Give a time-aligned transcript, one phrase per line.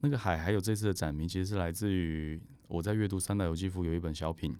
[0.00, 4.56] 那个海还有这次的展名，其实是来自于我在阅读三岛由纪夫有一本小品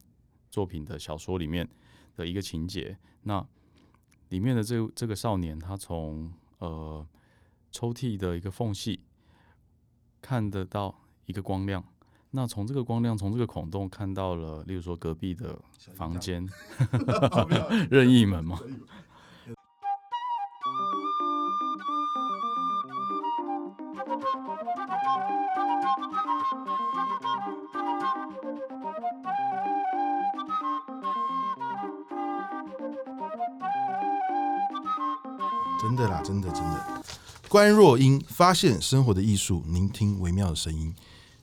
[0.50, 1.68] 作品的小说里面
[2.16, 2.98] 的一个情节。
[3.22, 3.46] 那
[4.30, 7.06] 里面的这这个少年，他从呃
[7.70, 9.00] 抽屉的一个缝隙
[10.20, 11.84] 看得到一个光亮。
[12.30, 15.58] 那从这个光亮，从这个孔洞看到了，例如说隔壁的
[15.94, 16.46] 房间，
[17.90, 18.60] 任意门嘛。
[35.98, 37.02] 的啦，真的真的。
[37.48, 40.94] 关若英发现生活的艺术，聆听微妙的声音。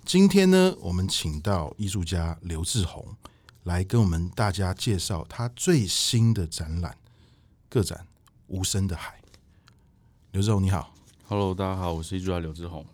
[0.06, 3.06] 今天呢，我们请到艺术家刘志宏
[3.64, 6.96] 来跟我们大家介绍他最新的展览——
[7.70, 8.00] 个展
[8.48, 9.20] 《无声的海》。
[10.32, 10.94] 刘志宏，你好。
[11.28, 12.86] Hello，大家好，我是艺术家刘志宏。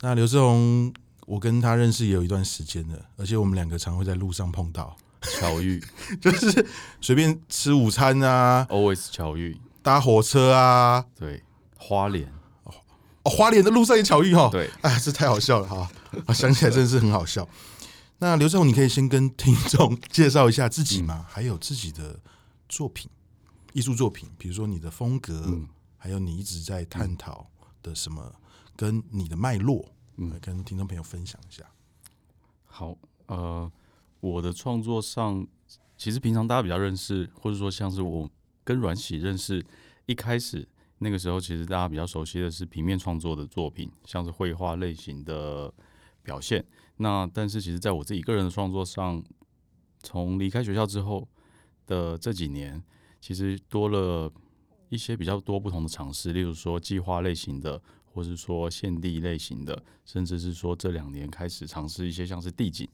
[0.00, 0.94] 那刘志宏，
[1.26, 5.84] 我跟他认识也有一段时间了，而且我们两个常会在路上碰到，巧遇，
[6.22, 6.66] 就是
[7.00, 11.44] 随便吃午餐啊，always 巧遇，搭火车啊，对，
[11.76, 12.26] 花莲。
[12.62, 12.72] 哦，
[13.30, 15.86] 花莲的路上也巧遇哈，对，哎，这太好笑了哈，
[16.32, 17.46] 想起来真的是很好笑。
[18.18, 21.26] 那刘志宏，你可以先跟听众介绍一下自己吗？
[21.28, 22.18] 还有自己的
[22.66, 23.10] 作品，
[23.74, 27.46] 艺术作品，比如说你的风格，嗯、还有你一直在探讨
[27.82, 28.32] 的什么，
[28.74, 29.84] 跟你的脉络，
[30.16, 31.62] 嗯，来跟听众朋友分享一下。
[32.64, 33.70] 好，呃，
[34.20, 35.46] 我的创作上，
[35.98, 38.30] 其实平常大家比较认识，或者说像是我
[38.64, 39.64] 跟阮喜认识，
[40.06, 40.66] 一开始。
[40.98, 45.70] 那个时候，其实大家比较熟悉的是平面创作的作品，像是绘画类型的
[46.22, 46.64] 表现。
[46.96, 49.22] 那但是，其实在我自己个人的创作上，
[49.98, 51.28] 从离开学校之后
[51.86, 52.82] 的这几年，
[53.20, 54.32] 其实多了
[54.88, 62.88] 一些比较多不同的尝试，例如说计划类型的，或是说现地类型的，甚至是说这两年开始尝试一些像是地景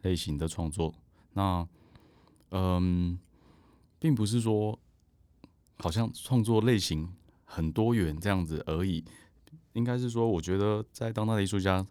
[0.00, 0.92] 类型的创作。
[1.34, 1.68] 那
[2.50, 3.18] 嗯，
[3.98, 4.76] 并不是说
[5.82, 7.12] 好像创作类型。
[7.44, 9.04] 很多元这样子而已，
[9.74, 11.86] 应该是说，我觉得在当代的艺术家，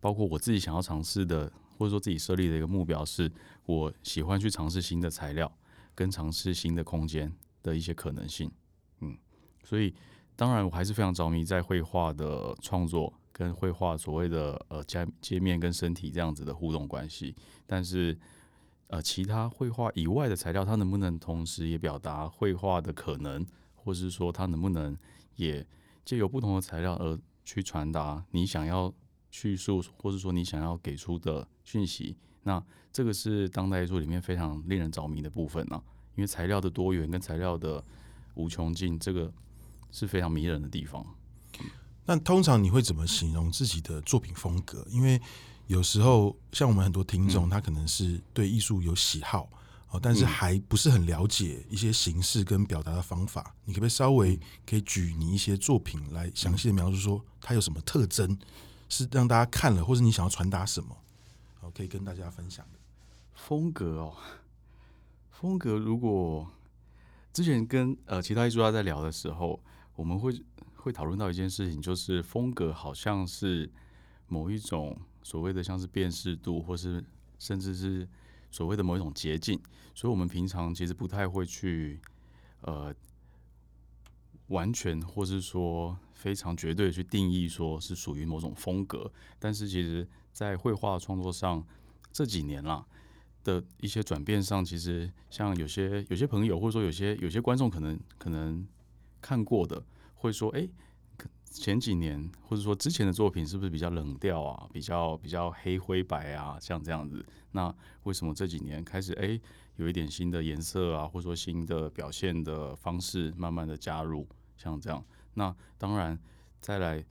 [0.00, 3.30] 包括我自己想要尝试的，或者说自己设立的一个目标，是
[3.66, 5.58] 我喜欢去尝试新的材料，
[5.94, 7.30] 跟尝试新的空间
[7.62, 8.50] 的一些可能性。
[9.00, 9.14] 嗯，
[9.62, 9.94] 所以
[10.34, 17.36] 当然我还是非常着迷在绘画的创作，跟绘画所谓的呃界界面跟身体这样子的互动关系。
[17.66, 18.18] 但是
[18.94, 23.44] 呃，其他绘画以外的材料，它能不能同时也表达绘画的可能？
[23.74, 24.96] 或是说，它能不能
[25.34, 25.66] 也
[26.04, 28.94] 借由不同的材料而去传达你想要
[29.32, 32.16] 叙述，或者说你想要给出的讯息？
[32.44, 35.82] 那这个是当代艺术里面非常令人着迷的部分呢、啊。
[36.14, 37.84] 因为材料的多元跟材料的
[38.34, 39.32] 无穷尽，这个
[39.90, 41.04] 是非常迷人的地方。
[42.06, 44.86] 那通常你会怎么形容自己的作品风格？
[44.88, 45.20] 因为
[45.66, 49.48] 有时候像我们很多听众，他可能是对艺术有喜好
[49.90, 50.00] 哦。
[50.02, 58.38] 但是还不是很了解一些形式跟表达的方法，你可不可以稍微可以举你一些作品来详细的描述，说它有什么特征，
[58.88, 60.96] 是让大家看了，或者你想要传达什么，
[61.60, 62.78] 好，可以跟大家分享的。
[63.34, 64.16] 风格哦。
[65.32, 66.48] 风格，如果
[67.32, 69.60] 之前跟呃其他艺术家在聊的时候，
[69.96, 70.40] 我们会
[70.76, 73.70] 会讨论到一件事情，就是风格好像是
[74.28, 77.04] 某一种所谓的像是辨识度，或是
[77.40, 78.06] 甚至是。
[78.50, 79.60] 所谓的某一种捷径，
[79.96, 82.00] 所以我们平常其实不太会去，
[82.60, 82.94] 呃，
[84.46, 89.10] 完全或是说非常绝对的去定义说是属于某种风格。
[89.40, 91.66] 但是其实，在绘画创作上
[92.12, 92.86] 这几年啦
[93.42, 98.64] 的一些转变上，其实像有些有些朋友或者说有些有些观众可能可能
[99.20, 99.84] 看过的，
[100.14, 100.68] 会说，哎。
[101.54, 104.68] 前几年或者说之前的作品是不是比较冷调啊？
[104.72, 107.24] 比较比较黑灰白啊，像这样子。
[107.52, 107.72] 那
[108.02, 109.40] 为什么这几年开始哎、
[109.76, 114.26] 有一点新的颜色啊，或者说新的表现的方式慢慢的加入，
[114.56, 115.02] 像这样。
[115.34, 116.18] 那当然
[116.60, 117.04] 再来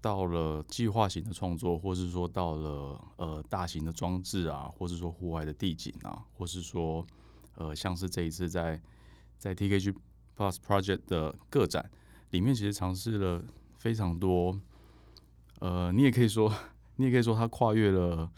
[0.00, 7.06] 到了计划型的创作，或是说到了呃大型的装置啊，或是说户外的地景啊，或是说
[7.54, 8.82] 呃像是这一次在
[9.38, 9.94] 在 TKG
[10.36, 11.88] Plus Project 的个展
[12.30, 13.44] 里面，其实尝试了。
[13.80, 14.60] 非常多，
[15.60, 16.54] 呃，你也可以说，
[16.96, 18.30] 你也可以说，它跨越了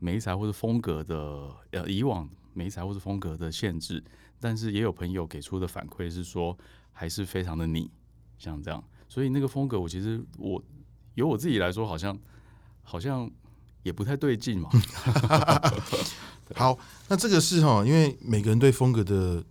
[0.00, 4.02] 媒材或者风格的呃以往媒材或者风格的限制，
[4.40, 6.58] 但是也有朋友给出的反馈是说，
[6.92, 7.88] 还是非常的你
[8.38, 10.60] 像这样，所以那个风格，我其实我
[11.14, 12.18] 由我自己来说，好像
[12.82, 13.30] 好像
[13.84, 14.68] 也不太对劲嘛。
[16.56, 16.76] 好，
[17.06, 19.44] 那这个是哈，因为每个人对风格的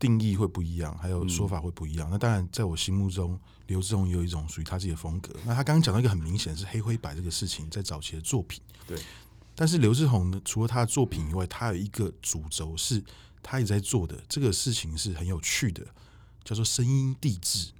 [0.00, 2.08] 定义会不一样，还有说法会不一样。
[2.08, 5.32] 嗯、那当然，在我心目中，刘志宏也有一种属于他自己的风格。
[5.44, 8.60] 那他刚刚讲到一个很明显是黑灰白这个事情，在早期的作品。
[8.86, 8.98] 对。
[9.54, 13.04] 但是刘志宏呢，除了他的作品以外，他有一个主轴是
[13.42, 15.86] 他也在做的这个事情是很有趣的，
[16.42, 17.70] 叫做声音地质。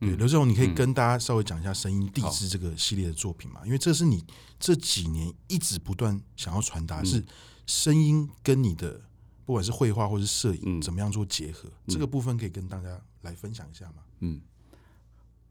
[0.00, 3.60] 对，刘志宏，你可以跟大家稍微讲一下声音地质这个系列的作品嘛？
[3.66, 4.24] 因为这是你
[4.58, 7.22] 这几年一直不断想要传达，是
[7.66, 9.02] 声音跟你的。
[9.46, 11.68] 不管是绘画或是摄影，怎么样做结合？
[11.68, 14.02] 嗯、这个部分可以跟大家来分享一下吗？
[14.18, 14.40] 嗯，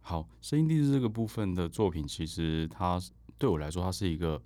[0.02, 3.02] 好，声音帝雉这个部分的作品，其实它
[3.38, 4.40] 对我来说，它是一个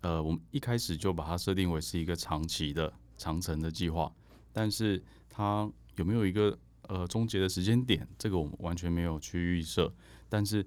[0.00, 4.10] 呃，我们一开始就把它设定为是一个长期的长程的计划，
[4.50, 8.08] 但是它有没有一个呃终结的时间点？
[8.16, 9.92] 这个我们完全没有去预设。
[10.30, 10.66] 但是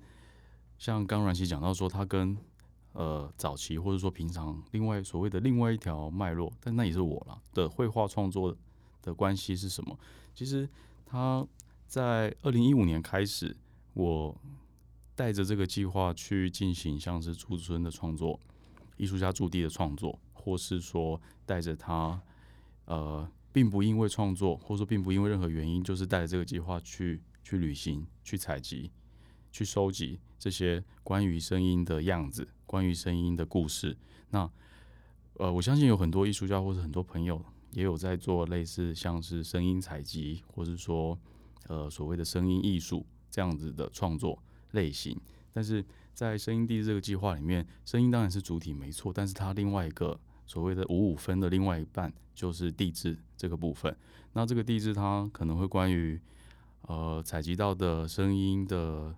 [0.77, 2.37] 像刚阮祺讲到说，它跟
[2.93, 8.55] 呃，早期或者说平常，另外所谓的另外一条脉络，但那也是我了的绘画创作
[9.01, 9.97] 的关系是什么？
[10.35, 10.69] 其实
[11.05, 11.45] 他
[11.87, 13.55] 在二零一五年开始，
[13.93, 14.35] 我
[15.15, 18.39] 带着这个计划去进行像是驻村的创作、
[18.97, 22.21] 艺术家驻地的创作，或是说带着他，
[22.85, 28.91] 呃，并不因为创作，或者说并不因为任何原因，就是带着这个计划去去旅行、去采集、
[29.51, 32.47] 去收集这些关于声音的样子。
[32.73, 33.95] 关于声音的故事，
[34.31, 34.49] 那
[35.35, 37.39] 呃，我相信有很多艺术家或者很多朋友
[37.73, 41.15] 也有在做类似像是声音采集，或是说
[41.67, 44.41] 呃所谓的声音艺术这样子的创作
[44.71, 45.15] 类型。
[45.53, 45.85] 但是
[46.15, 53.95] 在声音帝雉这个计划里面，声音当然是主体没错，但是它另外一个所谓的五五分的另外一半就是地质这个部分。
[54.31, 56.19] 那这个地质它可能会关于
[56.87, 59.13] 呃采集到的声音的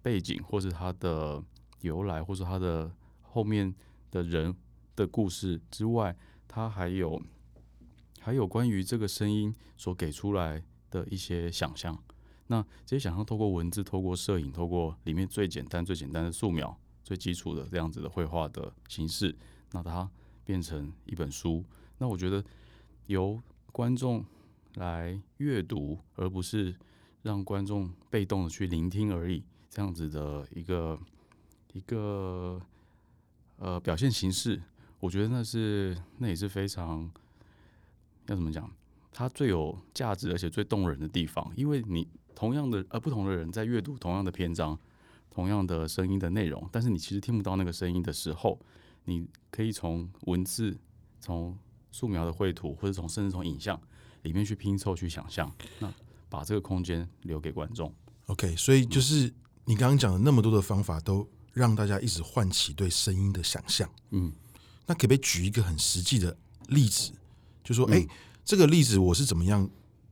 [0.00, 1.42] 背景，或是它的。
[1.82, 2.90] 由来，或者他的
[3.20, 3.72] 后面
[4.10, 4.54] 的人
[4.96, 6.16] 的故事之外，
[6.48, 7.20] 他还有
[8.20, 11.96] 还有关于这个声音所给出来的一些想象。
[12.48, 19.34] 那这些想象透过文字、透过摄影、透过里面最简单、最简单的素描、最基础的这样子的绘画的形式，
[19.72, 20.08] 那它
[20.44, 21.64] 变成一本书。
[21.98, 22.44] 那我觉得
[23.06, 23.40] 由
[23.72, 24.24] 观众
[24.74, 26.74] 来阅读，而不是
[27.22, 30.98] 让观众被动的去聆听而已，这样子的一个。
[31.72, 32.60] 一个
[33.56, 34.60] 呃表现形式，
[35.00, 37.10] 我觉得那是那也是非常
[38.26, 38.70] 要怎么讲，
[39.12, 41.50] 它最有价值而且最动人的地方。
[41.56, 44.78] 因为你同样的呃不同的人在阅读同样的篇章，
[45.30, 48.58] 同样的声音的内容，但是你其实听不到那个声音的时候，
[49.04, 50.78] 你可以从文字、
[51.20, 51.56] 从
[51.90, 53.80] 素描的绘图，或者从甚至从影像
[54.22, 55.92] 里面去拼凑、去想象，那
[56.28, 57.94] 把这个空间留给观众。
[58.26, 59.32] OK，所以就是
[59.64, 61.26] 你刚刚讲的那么多的方法都。
[61.52, 63.88] 让大家一直唤起对声音的想象。
[64.10, 64.32] 嗯，
[64.86, 66.36] 那可不可以举一个很实际的
[66.68, 67.12] 例子？
[67.64, 68.06] 就说，哎、
[68.44, 69.68] 这个例子我是怎么样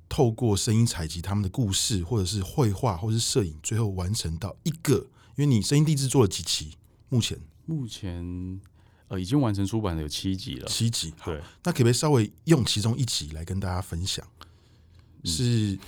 [0.09, 5.07] 透过声音采集他们的故事，或者是绘画，或者是摄影，最后完成到一个？
[5.37, 6.77] 因为你声音地质做了几期？
[7.09, 8.61] 目前目前
[9.09, 10.69] 呃已经完成出版的有七集了。
[10.69, 11.41] 七集，好，对。
[11.65, 14.27] 那可不可以稍微用其中一集来跟大家分享？
[15.25, 15.79] 是，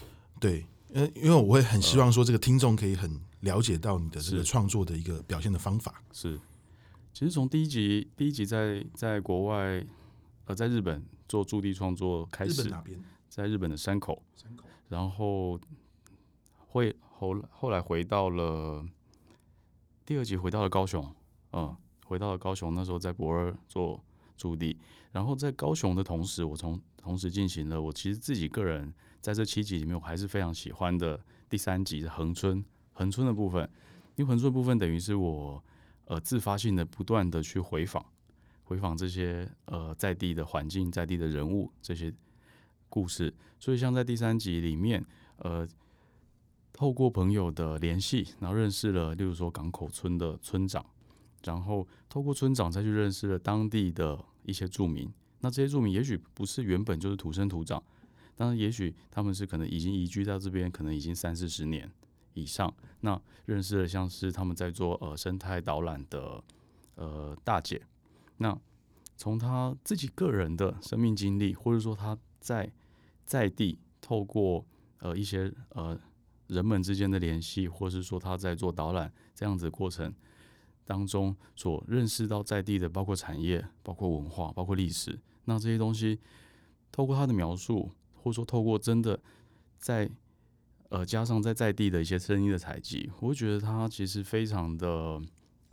[0.41, 3.21] 对，呃，因为我会很希望说这个听众可以很。
[3.43, 6.01] 了解到你的这个创作的一个表现的方法。
[6.13, 6.39] 是，
[7.13, 9.85] 其实从第一集第一集在在国外
[10.45, 13.05] 呃在日本做驻地创作开始，日本哪边？
[13.29, 15.59] 在日本的山口，山口，然后
[16.57, 18.87] 会后后来回到了
[20.07, 21.05] 第二集回到了高雄，
[21.53, 24.01] 嗯，回到了高雄，那时候在博二做
[24.37, 24.79] 驻地，
[25.11, 32.63] 然后在高雄的同时，我从同时进行了我其实自己个人在这七集里面我还是非常喜欢的第三集的恒春。
[32.93, 33.63] 恒春的部分，
[34.17, 35.63] 因为恒春的部分等于是我
[36.05, 38.05] 呃自发性的不断的去回访，
[38.65, 42.13] 回访这些呃在地的环境、在地的人物这些
[42.89, 45.03] 故事，所以像在第三集里面，
[45.37, 45.67] 呃，
[46.73, 50.85] 透过朋友的联系，然后认识了，例如说港口村的村长，
[51.45, 55.11] 然后透过村长再去认识了当地的一些住民，
[55.41, 57.83] 那这些住民也许不是原本就是土生土长，
[58.35, 61.91] 当然也许他们是可能已经移居到这边，可能已经三四十年。
[62.35, 66.43] 以上，那认识了像是他们在做呃生态导览的
[66.95, 67.83] 呃大姐，
[68.39, 68.59] 那
[69.19, 72.73] 从他自己个人的生命经历，或者说他在
[73.27, 74.67] 在地透过
[75.01, 76.01] 呃一些呃
[76.47, 80.11] 人们之间的联系，或是说他在做导览这样子过程
[80.87, 86.19] 当中所认识到在地的包括产业、包括文化、包括历史，那这些东西
[86.91, 89.21] 透过他的描述，或者说透过真的
[89.79, 90.11] 在。
[90.93, 95.19] 呃，加上在在地的一些声音的采集，我会觉得它其实非常的、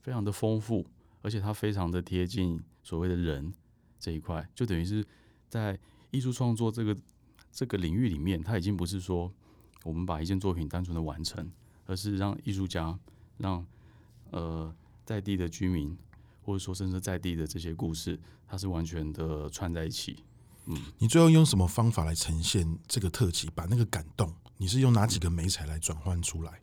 [0.02, 0.88] 非常的丰富，
[1.22, 3.54] 而且它非常的贴近所谓的人
[4.00, 5.06] 这一块，就等于是
[5.50, 5.78] 在
[6.12, 6.96] 艺术创作这个
[7.52, 9.30] 这个领域里面，它已经不是说
[9.84, 11.52] 我们把一件作品单纯的完成，
[11.86, 12.98] 而是让艺术家
[13.40, 13.68] 让
[14.32, 15.98] 呃在地的居民，
[16.44, 20.24] 或者说甚至在地的这些故事，它是完全的串在一起。
[20.70, 23.50] 嗯，你最后用什么方法来呈现这个特辑？
[23.54, 26.62] 把那个感动，你是用哪几个媒材来转换出来？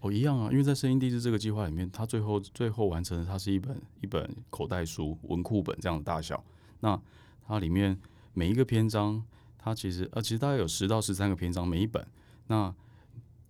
[0.00, 6.44] 哦，一样啊，因为在声音地质这个计划里面，它最后最后完成的，它是一本一本口袋书、文库本这样的大小。
[6.80, 7.00] 那
[7.46, 7.98] 它里面
[8.32, 9.20] 每一个篇章，
[9.56, 12.06] 它其实呃，其实大概有十到十三个篇章，每一本。
[12.46, 12.72] 那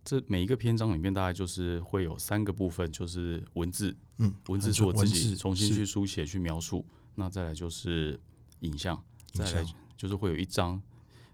[0.05, 6.87] 这每一个篇章里面，大概就是会有三个部分，就是文字，嗯，文字是我自己重新去书写、去描述。
[7.15, 8.19] 那再来就是
[8.61, 8.99] 影像，
[9.35, 9.65] 再来
[9.99, 10.81] 就是会有一张，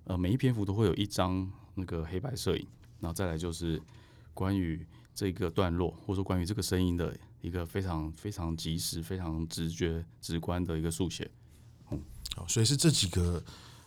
[0.02, 2.66] 呃，每一篇幅都会有一张那个黑白摄影。
[2.98, 3.80] 然后再来就是
[4.32, 4.84] 关于。
[5.16, 11.30] 这个段落，或者说关于这个声音的一个非常非常及时、非常直觉、直观的一个速写，
[11.92, 12.02] 嗯，
[12.34, 13.40] 好，所以是这几个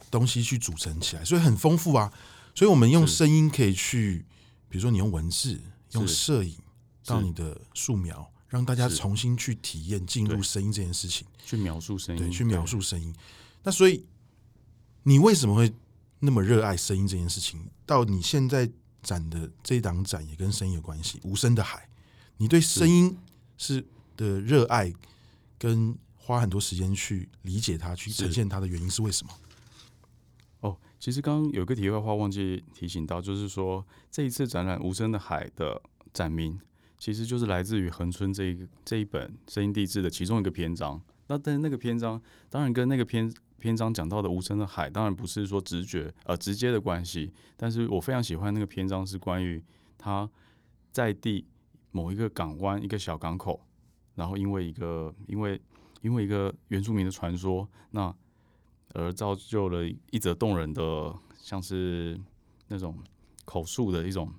[0.09, 2.13] 东西去组成起来，所以很丰富啊。
[2.55, 4.25] 所以我们用声音可以去，
[4.69, 5.59] 比如说你用文字、
[5.91, 6.55] 用摄影
[7.03, 13.13] 到你的素描，让大家重新去体验进入声音这件事情，去描述声音，对，去描述声音。
[13.63, 14.05] 那所以
[15.07, 15.73] 你为什么会
[16.19, 17.69] 那么热爱声音这件事情？
[17.85, 18.69] 到你现在。
[19.03, 21.87] 展的这一档展也跟声音有关系，无声的海。
[22.37, 23.17] 你对声音
[23.57, 23.85] 是
[24.17, 24.93] 的热爱，
[25.57, 29.31] 跟花很多时间去理解它、去呈现它的原因是为什么？
[30.59, 36.59] 哦，其实刚刚有个题外话忘记提醒到，就是说这一次展览《无声的海》的展名，
[36.99, 41.01] 其实就是来自于恒春这一这一本声音地质的其中一个篇章。
[41.27, 43.33] 那但是那个篇章当然跟那个篇。
[43.59, 49.63] 篇章讲到的无声的海，当然不是说直觉呃直接的关系，但是我非常喜欢那个篇章，是关于
[49.97, 50.29] 他
[50.91, 51.43] 在地
[51.91, 53.59] 某一个港湾一个小港口，
[54.13, 55.59] 然后因为一个因为
[56.01, 58.13] 因为一个原住民的传说，那
[58.93, 62.19] 而造就了一则动人的像是
[62.67, 62.95] 那种
[63.43, 64.31] 口述的一种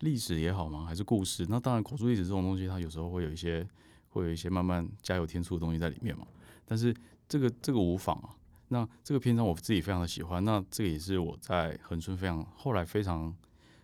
[0.00, 0.86] 历史也好吗？
[0.86, 1.44] 还是故事？
[1.48, 3.68] 那当然口述历史这种东西，它有时候会有一些
[4.10, 6.24] 会有一些慢慢加油添醋的东西在里面嘛，
[6.64, 6.94] 但是。
[7.28, 8.34] 这个这个无妨啊，
[8.68, 13.34] 那这个篇章我自己非常的喜欢，那这个也是我在恒春非常后来非常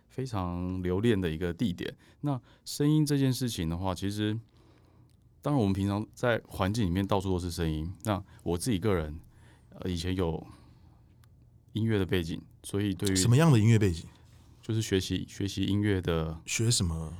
[0.09, 1.95] 非常留恋的一个地点。
[2.21, 4.39] 那声音这件事情的话，其实
[5.41, 7.93] 当然我们平常在环境里面到处都是声音。
[8.03, 9.19] 那我自己个人
[9.79, 10.43] 呃以前有
[11.73, 14.07] 音乐的背景，所以对于什么样的音乐背景，
[14.61, 17.13] 就是学习学习音乐的，学什么？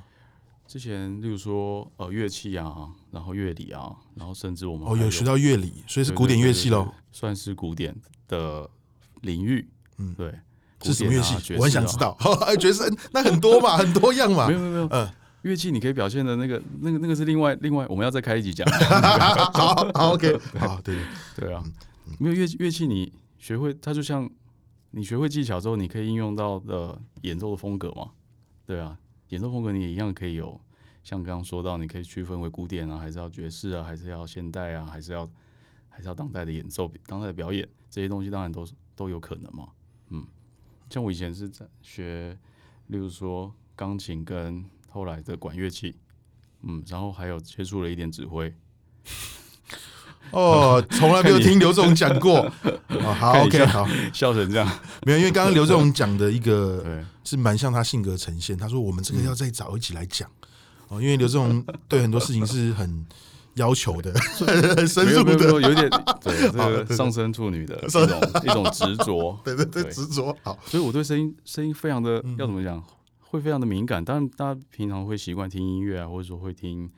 [0.68, 7.96] 之前，例如说，呃，乐器啊，然后乐理啊，然后甚至我们哦，有学到乐理，所以是古典乐器喽，算是古典
[8.28, 8.70] 的
[9.22, 9.70] 领域。
[9.98, 10.34] 嗯，对，
[10.82, 11.54] 是什么乐器？
[11.56, 12.18] 我很想知道。
[12.60, 14.48] 爵士那很多嘛， 很多样嘛。
[14.48, 15.10] 没有没有没有，嗯，
[15.44, 18.68] 乐器你可以表现的那个那个那个是另外另外，我们要再开一集讲。
[19.54, 20.98] 好，OK，好，对
[21.38, 21.64] 对啊，
[22.20, 24.30] 没有乐乐器你学会，它就像
[24.92, 28.10] 你学会技巧之后，你可以应用到的演奏的风格嘛。
[28.66, 28.98] 对啊。
[29.30, 30.60] 演奏风格你也一样可以有，
[31.04, 35.30] 像刚刚说到，你可以区分为古典啊，还是要爵士啊，还是要现代啊，还是要
[35.90, 39.70] 还是要当代的演奏、当代的表演，这些东西当然都都有可能嘛。
[40.10, 40.26] 嗯，
[40.90, 42.38] 像我以前是在学，
[42.88, 45.96] 例如说钢琴跟后来的管乐器，
[46.62, 48.54] 嗯，然后还有接触了一点指挥。
[50.36, 52.40] 哦，从来没有听刘总讲过。
[52.90, 54.70] 哦，好，OK，好，笑成这样，
[55.06, 56.84] 没有，因为刚刚刘总讲的一个
[57.24, 58.58] 是蛮像他性格呈现。
[58.58, 60.30] 他说我们这个要再找一起来讲
[60.90, 63.06] 哦，因为刘总对很多事情是很
[63.54, 64.14] 要求的，
[64.76, 65.90] 很深入的，有点
[66.22, 70.36] 对 这个上升处女的一种一种执着，对对对，执着。
[70.44, 72.84] 好，所以我对声音声音非常的要怎么讲，
[73.22, 74.04] 会非常的敏感。
[74.04, 76.90] 当然，大家平常会习惯听音乐啊，或者说会听。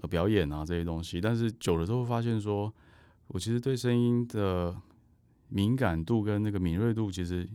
[0.00, 2.72] 呃，表演啊这些东西，但是久了之后发现说，
[3.26, 4.80] 我其实对声音的
[5.48, 7.48] 敏感度跟那个敏锐度，其实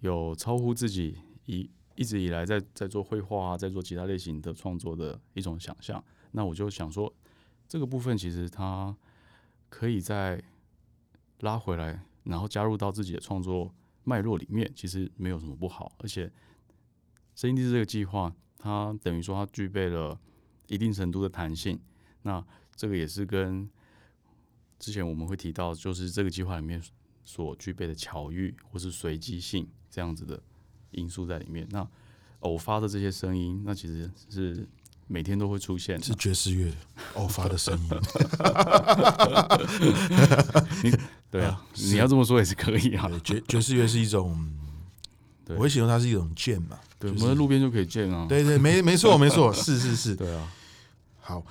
[0.00, 1.16] 有超乎自己
[1.46, 6.04] 一一直以来在在做绘画啊，在做其他类型的创作的一种想象。
[6.32, 7.10] 那我就想说，
[7.66, 8.94] 这个部分其实它
[9.70, 10.42] 可以再
[11.40, 15.90] 拉回来，然后加入到自己的创作脉络里面，其实没有什么不好。
[16.00, 16.30] 而且，
[17.34, 20.20] 声音地这个计划，它等于说它具备了。
[20.66, 21.78] 一定程度的弹性，
[22.22, 22.44] 那
[22.74, 23.68] 这个也是跟
[24.78, 26.82] 之前我们会提到，就是这个计划里面
[27.24, 30.42] 所具备的巧遇或是随机性这样子的
[30.90, 31.66] 因素在里面。
[31.70, 31.86] 那
[32.40, 34.68] 偶发的这些声音，那其实是
[35.06, 36.72] 每天都会出现，是爵士乐
[37.14, 37.88] 偶发的声音。
[41.30, 43.10] 对啊，你要这么说也是可以啊。
[43.24, 44.52] 爵爵士乐是一种，
[45.48, 46.78] 我会形容它是一种 jam 嘛。
[47.04, 48.26] 对，我们在路边就可以见啊。
[48.26, 50.16] 对对，没没错没错，是是是。
[50.16, 50.50] 对啊，
[51.20, 51.44] 好，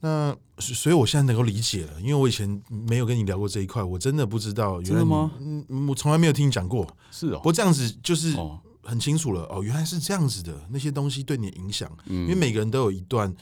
[0.00, 4.82] 那所以我现在能够理解了，因为我以前没有跟你聊过这一块，我真的不知道。
[4.82, 5.30] 原来吗？
[5.40, 6.86] 嗯，我从来没有听你讲过。
[7.10, 7.38] 是哦。
[7.38, 8.36] 不过这样子就是
[8.82, 13.34] 很清楚了哦，原来是这样子的，那些东西对你的影响，嗯，因为每个人都有一段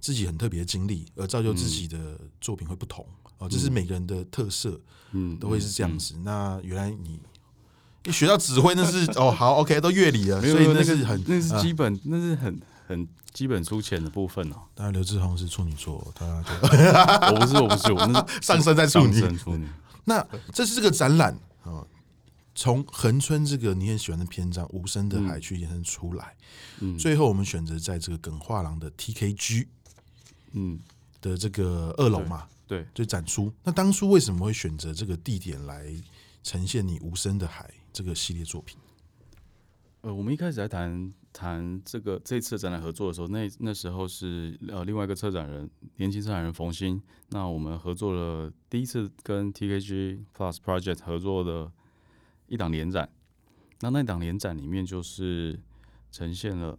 [0.00, 3.06] 自己很特别的经历，而造就自己的作品会不同
[3.38, 4.78] 哦，这是每个人的特色，
[5.12, 6.14] 嗯，都会是这样子。
[6.22, 7.20] 那原来你你
[8.12, 13.08] 学到指挥那是哦，好，OK，都乐理了，所以那是很那是基本，那是很很。
[13.34, 14.62] 基本粗浅的部分哦。
[14.76, 16.24] 当然，刘志宏是处女座，他
[17.34, 19.20] 我不是，我不是，我那 上升在处女。
[19.36, 19.66] 处女。
[20.04, 21.82] 那这是这个展览啊，
[22.54, 26.32] 从恒春这个你很喜欢的篇章《无声的海》去延伸出来。
[26.78, 26.96] 嗯。
[26.96, 29.66] 最后，我们选择在这个耿画廊的 TKG，
[30.52, 30.78] 嗯
[31.20, 33.52] 的这个二楼嘛，对，就展出。
[33.64, 35.92] 那当初为什么会选择这个地点来
[36.44, 38.78] 呈现你《无声的海》这个系列作品？
[40.02, 41.12] 呃，我们一开始在谈。
[41.36, 47.02] 谈这个这次展览合作的时候，那那时候是呃另外一个策展人，年轻策展人冯鑫。
[47.30, 51.72] 那我们合作了第一次跟 TKG Plus Project 合作的
[52.46, 53.10] 一档联展。
[53.80, 55.60] 那那档联展里面就是
[56.12, 56.78] 呈现了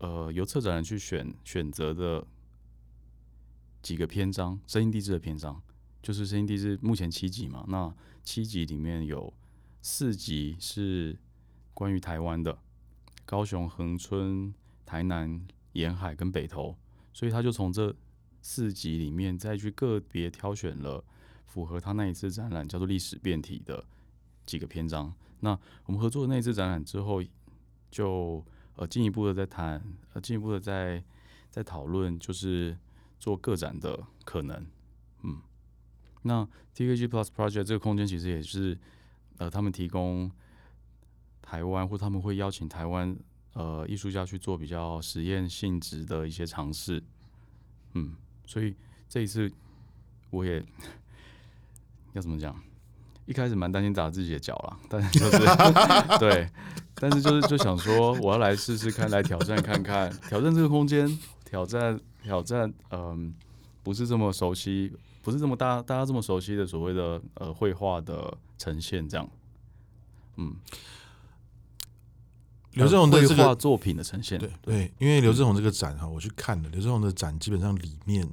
[0.00, 2.26] 呃由策展人去选选择的
[3.80, 5.62] 几个篇章，声音地质的篇章，
[6.04, 7.64] 就是声音地质目前七集嘛。
[7.66, 7.92] 那
[8.22, 9.32] 七集里面有
[9.80, 11.18] 四集是
[11.72, 12.58] 关于台湾的。
[13.26, 14.52] 高雄、恒春、
[14.84, 16.76] 台南沿海跟北投，
[17.14, 17.96] 所以他就从这
[18.42, 21.02] 四集里面再去个别挑选了
[21.46, 23.82] 符合他那一次展览叫做历史变体的
[24.44, 25.10] 几个篇章。
[25.40, 27.22] 那我们合作的那一次展览之后，
[27.90, 28.44] 就
[28.76, 29.82] 呃进一步的在谈，
[30.12, 31.02] 呃进一步的在
[31.50, 32.76] 在讨论，就是
[33.18, 34.66] 做个展的可能。
[35.22, 35.40] 嗯，
[36.24, 38.76] 那 TKG Plus Project 这个空间其实也是
[39.38, 40.30] 呃他们提供。
[41.46, 43.14] 台湾或他们会邀请台湾
[43.52, 47.00] 呃艺术家去做比较实验性质的一些尝试，
[47.92, 48.16] 嗯，
[48.46, 48.74] 所以
[49.10, 49.52] 这一次
[50.30, 50.64] 我也
[52.14, 52.58] 要怎么讲？
[53.26, 55.38] 一开始蛮担心砸自己的脚了，但是就是
[56.18, 56.48] 对，
[56.94, 61.06] 但是就是就想说我要来试试看，来挑战看看，挑战这个空间，
[61.44, 63.34] 挑战挑战，嗯、
[63.82, 64.90] 不是这么熟悉，
[65.24, 69.28] 不是这么大大家这么熟悉的所谓的呃绘画的呈现，这样，
[70.36, 70.54] 嗯。
[72.72, 78.28] 刘志宏的这个作品的呈现，对对，因为刘志宏这个展哈，我去看了刘志宏的展，基本上里面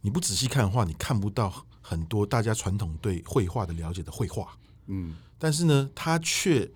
[0.00, 4.56] 你不仔细看的话，你看不到很多大家传统对绘画的了解的绘画，
[4.86, 6.66] 嗯，但是呢，他却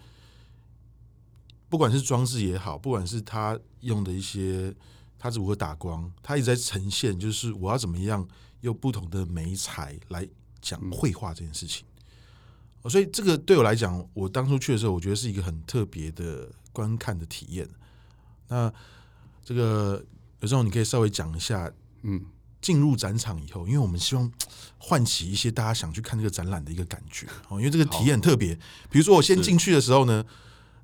[1.70, 4.74] 不管是装置也好，不管是他用的一些，
[5.18, 8.28] 他是如何打光，他一直在呈现，就是我要怎么样
[8.60, 10.28] 用不同的媒材来
[10.60, 11.84] 讲绘画这件事情。
[12.88, 16.48] 所以这个对我来讲，我当初去的时候，我觉得是一个很特别的。
[16.70, 17.68] 观看的体验，
[18.46, 18.72] 那
[19.44, 20.04] 这个
[20.38, 21.68] 有时候你可以稍微讲一下，
[22.02, 22.24] 嗯，
[22.60, 24.30] 进入展场以后，因为我们希望
[24.76, 28.54] 唤起一些大家想去看这个展览的一个感觉哦，因为这个体验很特别。
[28.90, 30.24] 比如说我先进去的时候呢，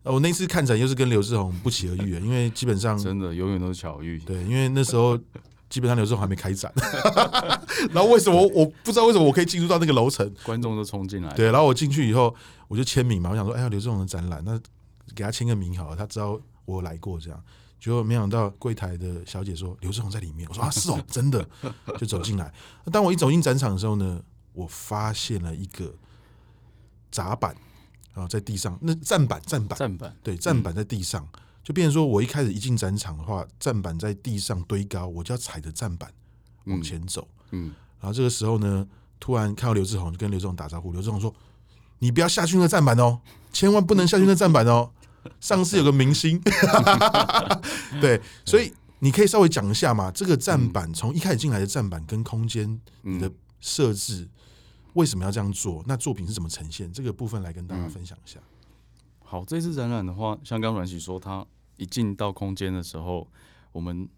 [0.02, 4.18] 我那次看展又是跟刘志宏不期而遇，因为基本上真的永远都是巧遇。
[4.18, 5.16] 对，因为那时候
[5.74, 6.72] 基本上刘志宏还没开展，
[7.90, 12.32] 然后为什么我不知道为什么我可以进入到那个楼层，观众都冲进来，对，然后我进去以后
[12.68, 14.56] 我就签名嘛，我想说，哎呀，刘志宏的展览那。
[15.14, 17.40] 给他签个名好了，他知道我来过这样，
[17.78, 21.46] 结果没想到柜台的小姐说刘志宏在里面，我说啊是哦， 真的，
[21.98, 22.52] 就走进来。
[22.90, 24.20] 当我一走进展场的时候呢，
[24.54, 25.94] 我发现了一个
[27.12, 27.54] 闸板
[28.14, 29.78] 啊在地上，那站板站板。
[29.78, 30.16] 站板。
[30.22, 31.28] 对站板在地上，
[31.64, 36.12] 就变成说我一开始一进展场的话，站板在地上堆高，我就要踩着站板
[36.66, 38.86] 往前走，嗯，然后这个时候呢，
[39.18, 41.34] 突然看到刘志宏，就跟刘志宏打招呼，刘志宏说。
[42.00, 43.18] 你不要下去那个站板哦，
[43.50, 44.90] 千万不能下去那站板哦。
[45.40, 46.38] 上次有个明星，
[47.98, 50.10] 对，所以你可以稍微讲一下嘛。
[50.10, 54.28] 这个站板从一开始进来的站板跟空间你的设置，
[54.94, 55.82] 为什么要这样做？
[55.86, 56.92] 那作品是怎么呈现？
[56.92, 58.38] 这个部分来跟大家分享一下。
[59.20, 63.28] 好，这次展览的话，像刚阮喜说，他一进到空间的时候，
[63.72, 64.08] 我们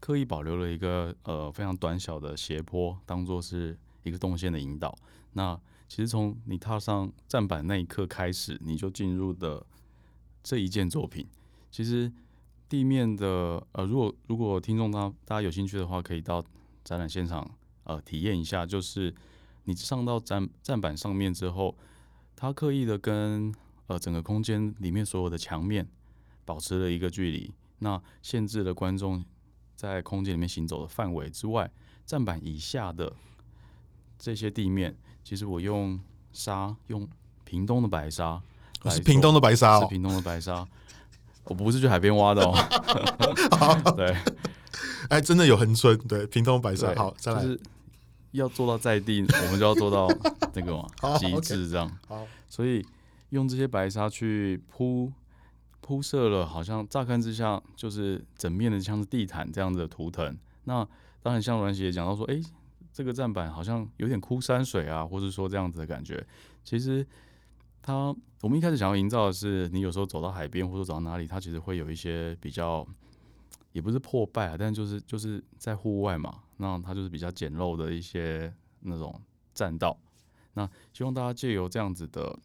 [0.00, 4.96] 刻意保留了一个呃非常短小的斜坡，当做是一个动线的引导。
[5.32, 9.64] 那其实从你踏上站板那一刻开始，你就进入的
[10.42, 11.26] 这一件作品。
[11.70, 12.12] 其实
[12.68, 16.44] 地面的呃，如果如果听众大大家有兴趣的话，可以到
[16.84, 17.48] 展览现场
[17.84, 18.64] 呃体验一下。
[18.64, 19.14] 就是
[19.64, 21.76] 你上到站站板上面之后，
[22.36, 23.52] 它刻意的跟
[23.86, 25.88] 呃整个空间里面所有的墙面
[26.44, 29.24] 保持了一个距离，那限制了观众
[29.74, 31.70] 在空间里面行走的范围之外，
[32.04, 33.12] 站板以下的
[34.18, 34.96] 这些地面。
[35.22, 35.98] 其实我用
[36.32, 37.08] 沙，用
[37.44, 38.42] 屏东的白沙，
[38.90, 40.66] 是屏东的白沙，是屏东的白沙。
[41.44, 42.54] 我不是去海边挖的哦。
[43.96, 44.16] 对，
[45.08, 47.60] 哎，真的有恒春，对，屏东白沙，好，再来，就是
[48.32, 50.08] 要做到在地，我们就要做到
[50.54, 50.86] 那个嘛，
[51.18, 51.98] 极致这样。
[52.06, 52.84] 好，所以
[53.30, 55.12] 用这些白沙去铺
[55.84, 60.34] 铺设了，好像乍看之下就是整面的像是地毯这样子的图腾。
[60.64, 60.86] 那
[61.22, 62.40] 当然，像阮玺也讲到说，哎，
[62.90, 66.26] 这个站板好像有点枯山水啊，或者说这样子的感觉。
[66.64, 67.06] 其实
[67.82, 72.86] 它，我们一开始想要营造的是，你有时候走到海边，或者走到哪里，它其实会有一些比较。
[73.72, 79.20] 也不是破败啊，但就是就是在户外嘛，那它就是比较简陋的一些那种
[79.52, 79.98] 栈道。
[80.52, 82.38] 那希望大家借由这样子的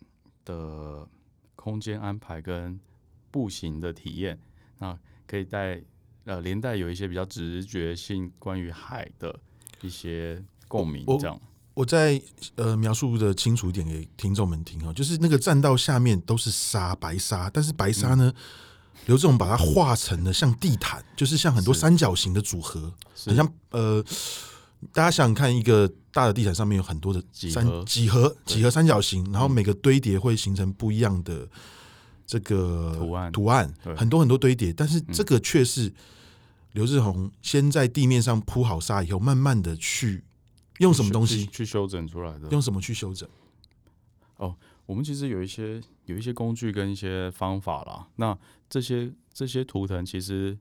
[0.43, 1.07] 的
[1.55, 2.79] 空间安排跟
[3.31, 4.39] 步行的体验，
[4.79, 5.81] 那可以带
[6.25, 9.39] 呃连带有一些比较直觉性关于海的
[9.81, 11.05] 一些共鸣。
[11.19, 11.39] 这样，
[11.73, 12.21] 我，我再
[12.55, 18.33] 呃描述的清楚一点给听众们听哦，就是那个栈道下面都是沙，白沙，但是白沙呢。
[18.35, 18.41] 嗯
[19.05, 22.93] 刘志宏把它画成了像地毯，就是像很多三角形的组合，
[23.25, 24.03] 很像呃，
[24.91, 31.47] 大家想想看，一个大的地毯上面有很多的三几何几何三角形，然后每个堆叠会形成不一样的
[32.29, 35.91] 这个图案图案，很多很多堆叠，但是这个却是
[36.73, 40.23] 刘志宏先在地面上铺好沙以后，慢慢的去
[40.77, 43.27] 用什么东西去修整出来的，用什么去修整？
[44.35, 44.55] 哦。
[44.85, 48.07] 我们其实有一些有一些工具跟一些方法啦。
[48.15, 48.37] 那
[48.67, 50.57] 这些这些图腾，其实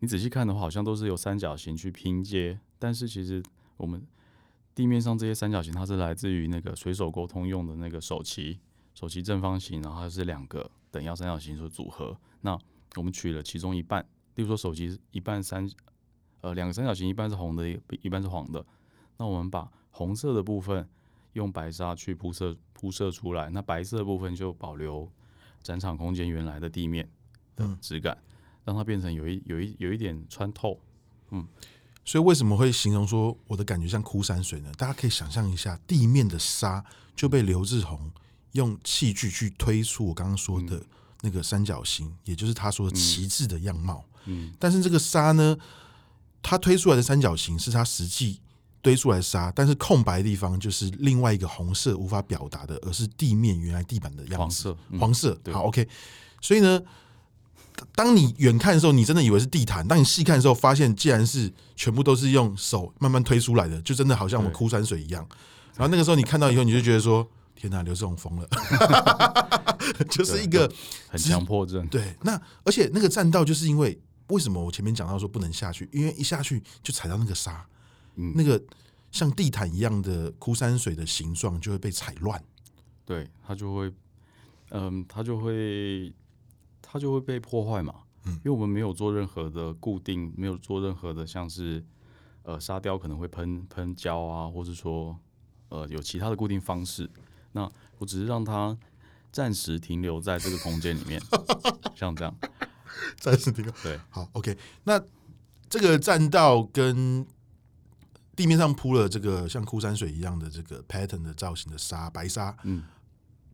[0.00, 2.58] 你仔细看的话，好像都是由三角形去拼接。
[2.78, 3.42] 但是其实
[3.76, 4.04] 我们
[4.76, 8.60] 地面上这些三角形，它是来自于那个水手沟通用的那个手旗，
[8.94, 12.16] 手旗正方形，然后它是两个等腰三角形所组合。
[12.42, 12.58] 那
[12.94, 14.00] 我们取了其中一半，
[14.36, 15.68] 例如说手机一半三，
[16.40, 17.68] 呃，两个三角形一半是红的，
[18.00, 18.64] 一半是黄的。
[19.16, 20.88] 那我们把红色的部分
[21.32, 22.56] 用白纱去铺设。
[22.76, 25.10] 铺设出来，那白色的部分就保留
[25.62, 27.08] 展场空间原来的地面
[27.56, 28.22] 的质感，嗯，
[28.64, 30.78] 让它变成有一有一有一点穿透。
[31.30, 31.46] 嗯，
[32.04, 34.70] 所以为什么会形容说我的感觉像枯山水呢？
[34.76, 36.84] 大家可以想象一下，地面的沙
[37.16, 38.10] 就被刘志宏
[38.54, 40.82] 用器具去推出我刚刚说的
[41.20, 44.04] 那个三角形，嗯，也就是他说的旗帜的样貌。
[44.24, 45.56] 嗯，但是这个沙呢，
[46.42, 48.40] 它推出来的三角形是它实际。
[48.84, 54.36] 堆出来的沙，但是空白的地方就是另外一个红色无法表达的，而是地面原来地板的样子。
[54.36, 55.40] 黄色，嗯、黄色。
[55.50, 55.88] 好，OK。
[56.42, 56.78] 所以呢，
[57.94, 65.26] 当你远看的时候，你真的以为是地毯；当你细看的时候，发现既然是全部都是用手慢慢推出来的，就真的好像我们枯山水一样。
[65.76, 67.26] 然后那个时候你看到以后，你就觉得说
[67.64, 68.46] ：“天哪，刘志宏疯了！
[70.10, 70.70] ”就是一个
[71.08, 71.86] 很强迫症。
[71.88, 73.98] 对，那而且那个栈道就是因为
[74.28, 77.66] 为什么我前面讲到说不能下去，因为一下去就踩到那个沙。
[78.16, 78.62] 嗯、那个
[79.10, 82.38] 像地毯一样的枯山水的形状就会被踩乱，
[83.06, 83.90] 对，它就会，
[84.70, 86.12] 嗯，它就会，
[86.82, 87.94] 它就会被破坏嘛。
[88.24, 91.82] 嗯，因为我们没有做任何的固定，没有做任何的像是，
[92.42, 95.18] 呃，沙雕可能会喷喷胶啊，或是说，
[95.70, 97.10] 呃，有其他的固定方式。
[97.54, 98.76] 那我只是让它
[99.32, 101.20] 暂时停留在这个空间里面，
[101.96, 102.34] 像这样，
[103.18, 103.72] 暂时停留。
[103.82, 104.56] 对，好，OK。
[104.84, 105.00] 那
[105.68, 107.26] 这个栈道跟
[108.36, 112.82] 地面上铺了这个像枯山水一样的这个 pattern 的造型的沙，白沙，嗯，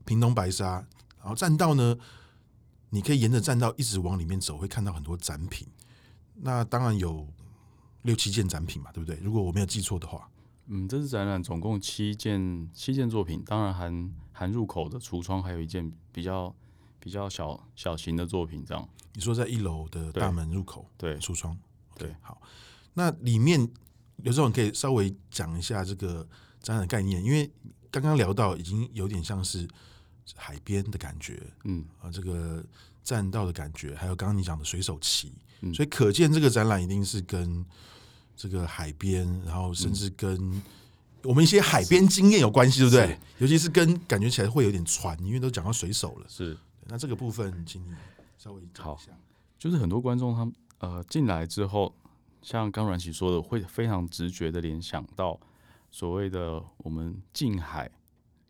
[0.07, 0.85] 屏东白沙。
[1.19, 1.97] 然后栈道呢，
[2.89, 5.69] 你可以沿着栈道一直往里面走，会看到很多展品。
[6.37, 7.29] 那当然有
[8.03, 9.21] 六七件展品嘛，对不对？
[9.23, 10.30] 如果我没有记错的话，
[10.71, 16.55] 嗯，这次展览总共七件七件作品，当然含含入口的橱窗，还有一件比较
[16.99, 18.65] 比较小小型的作品。
[18.65, 21.59] 这样，你说在一楼的大门入口，对橱窗，
[21.97, 22.41] 对，对，好，
[22.95, 23.69] 那里面。
[24.23, 26.29] 刘志宏可以稍微讲一下这个
[26.61, 27.51] 展览概念，因为
[27.91, 29.67] 刚刚聊到已经有点像是
[30.37, 32.63] 海边的感觉，嗯啊，这个
[33.03, 37.65] 栈道的感觉，还有刚刚你讲的水手旗，嗯，所以可见这个展览一定是跟
[38.41, 40.63] 这个海边，然后甚至跟
[41.25, 43.19] 我们一些海边经验有关系，对不对？
[43.37, 46.27] 尤其是跟感觉起来会有点船，因为都讲到水手了。
[46.27, 47.93] 是，那这个部分，请你
[48.39, 49.13] 稍微讲一下。
[49.59, 51.95] 就是很多观众他们呃进来之后。
[52.43, 55.39] 像刚阮琪说的，会非常直觉的联想到
[55.91, 57.91] 所谓的我们近海、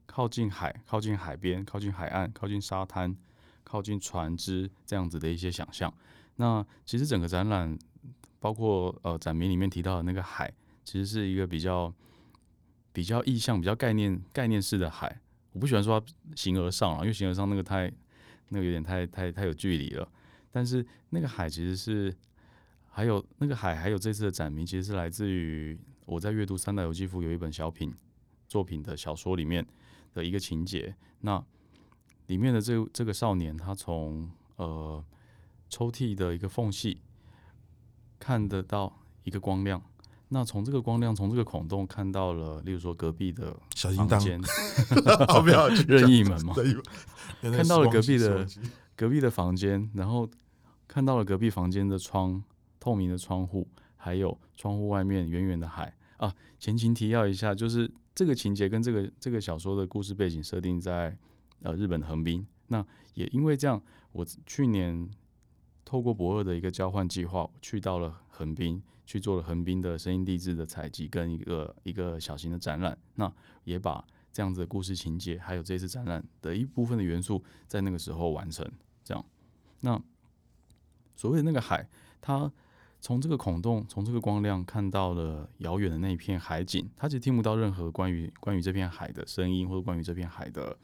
[0.06, 3.16] 靠近海、靠近海边、靠近海岸、靠近沙滩、
[3.64, 5.92] 靠近船只这样子的一些想象。
[6.36, 7.76] 那其实整个展览，
[8.40, 10.52] 包括呃展名里面提到的那个海，
[10.84, 11.94] 其实是一个比较
[12.92, 15.20] 比较意象、比较概念概念式的海。
[15.52, 17.92] 我不喜欢说它形而上啊，因为形而上那个太
[18.48, 20.08] 那个有点太太太有距离了。
[20.50, 22.12] 但是那个海其实是。
[22.92, 27.94] 还有那个海，还有这次的展名，其实是来自于我在阅读三岛由纪夫有一本小品
[28.48, 29.64] 作品的小说里面
[30.12, 30.92] 的一个情节。
[31.20, 31.42] 那
[32.26, 35.02] 里面的这这个少年，他从呃
[35.68, 37.00] 抽屉的一个缝隙
[38.20, 39.82] 看得到一个光亮。
[40.32, 44.20] 那从这个光亮，从这个孔洞看到了，例如说隔壁的小叮当，
[45.26, 46.54] 好不要任意门嘛？
[47.40, 48.46] 看到了隔壁的
[48.94, 50.30] 隔壁的房间，然后
[50.86, 52.40] 看到了隔壁房间的窗，
[52.78, 56.32] 透明的窗户，还有窗户外面远远的海啊。
[56.60, 61.16] 前情提要一下，就是这个情节跟这个这个小说的故事背景设定在
[61.62, 62.46] 呃日本横滨。
[62.68, 65.10] 那也因为这样，我去年
[65.90, 68.80] 透过博二的一个交换计划，去到了横滨。
[69.06, 73.32] 去做了横滨的声音地质的采集跟一个一个小型的展览，那
[73.64, 78.64] 也把这样子的故事情节，还有这次展览的一部分的元素，在那个时候完成。
[79.02, 79.24] 这样，
[79.80, 80.00] 那
[81.16, 81.88] 所谓的那个海，
[82.20, 82.52] 它
[83.00, 90.78] 从这个孔洞，从这个光亮看到了遥远的那一片海景，它其实听不到任何关于关于这片海的声音，或者关于这片海的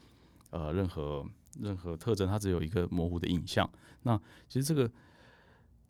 [0.49, 1.25] 呃任何
[1.61, 3.69] 任何特征，它只有一个模糊的影像。
[4.03, 4.17] 那
[4.47, 4.91] 其实这个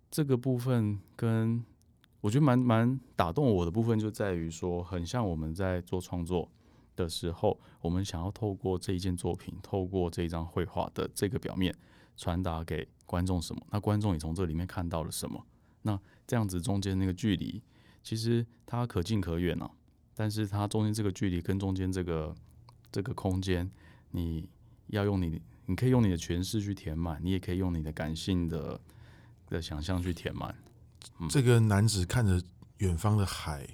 [0.09, 1.63] 这个部分跟
[2.21, 6.49] 我觉得蛮蛮打动我的部分就在于说，很像我们在做创作
[6.95, 11.73] 的时候，我们想要透过这一件作品，透过这一张绘画的这个表面，
[12.15, 13.61] 传达给观众什么？
[13.71, 15.45] 那观众也从这里面看到了什么？
[15.83, 17.61] 那这样子中间那个距离，
[18.03, 19.69] 其实它可近可远啊。
[20.15, 22.33] 但是它中间这个距离跟中间这个
[22.91, 23.69] 这个空间，
[24.09, 24.49] 你
[24.87, 28.79] 要用你，你可以用你的诠释去填满，你也可以用你的感性的
[29.49, 30.55] 的想象去填满。
[31.29, 32.41] 这个男子看着
[32.77, 33.67] 远方的海，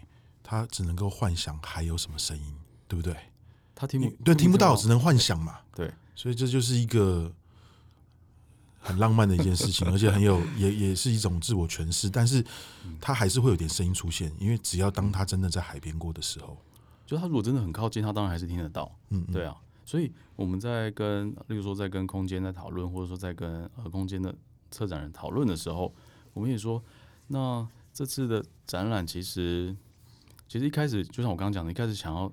[0.43, 2.55] 他只能够幻想海有什么声音，
[2.87, 3.15] 对不对？
[3.75, 5.59] 他听不对，听不到，只能幻想嘛。
[5.75, 7.31] 对，所以这就是一个
[8.79, 12.09] 很浪漫的一件事情， 而且很有，也也是一种自我诠释。
[12.09, 12.43] 但是，
[12.99, 16.57] 他还是会有点声音出现，因为只要当他真的在海边过的时候，
[17.05, 18.91] 就他如果真的很靠近，他当然还是听得到。
[19.09, 19.55] 嗯，对啊。
[19.85, 24.33] 所以我们在跟，例如说在跟空间在讨论，或者说在跟呃空间的
[24.71, 25.93] 策展人讨论的时候，
[26.33, 26.83] 我们也说。
[27.27, 29.75] 那这次的展览其实，
[30.47, 32.31] 其实一开始就像我刚刚讲的，一开始想要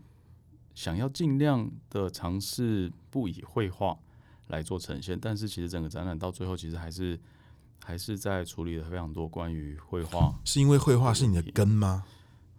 [0.74, 3.96] 想要尽量的尝试不以绘画
[4.48, 7.18] 来做呈现，但是其实整个展览到最后，其实还是
[7.84, 10.34] 还是在处理了非常多关于绘画。
[10.44, 12.04] 是因为绘画是你的根吗？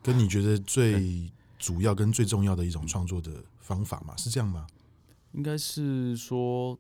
[0.01, 4.15] 跟你觉得最主要跟最重要的一种创作的方法吗？
[4.15, 4.65] 是这样吗？
[5.33, 6.77] 应该是说，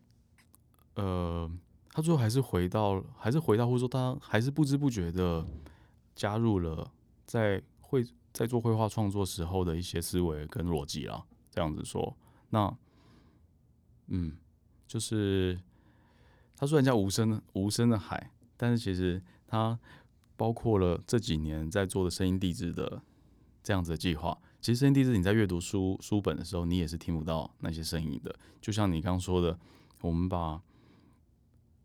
[0.95, 1.51] 呃。
[1.93, 5.45] 他最后还是回到，还是回到，或者说他还是不知不觉的
[6.15, 6.89] 加入了
[7.25, 11.21] 在绘在做绘画创作时候的一些思维跟逻辑啦。
[11.49, 12.15] 这样子说，
[12.51, 12.73] 那
[14.07, 14.37] 嗯，
[14.87, 15.59] 就是
[16.55, 19.77] 他虽然叫无声无声的海，但是其实它
[20.37, 23.01] 包括了这几年在做的声音地质的
[23.61, 24.37] 这样子的计划。
[24.61, 28.33] 其实声音地质你在阅读书书本的时候，你也是听不到那些声音的。
[28.61, 29.59] 就像你刚刚说的，
[30.01, 30.61] 我们把。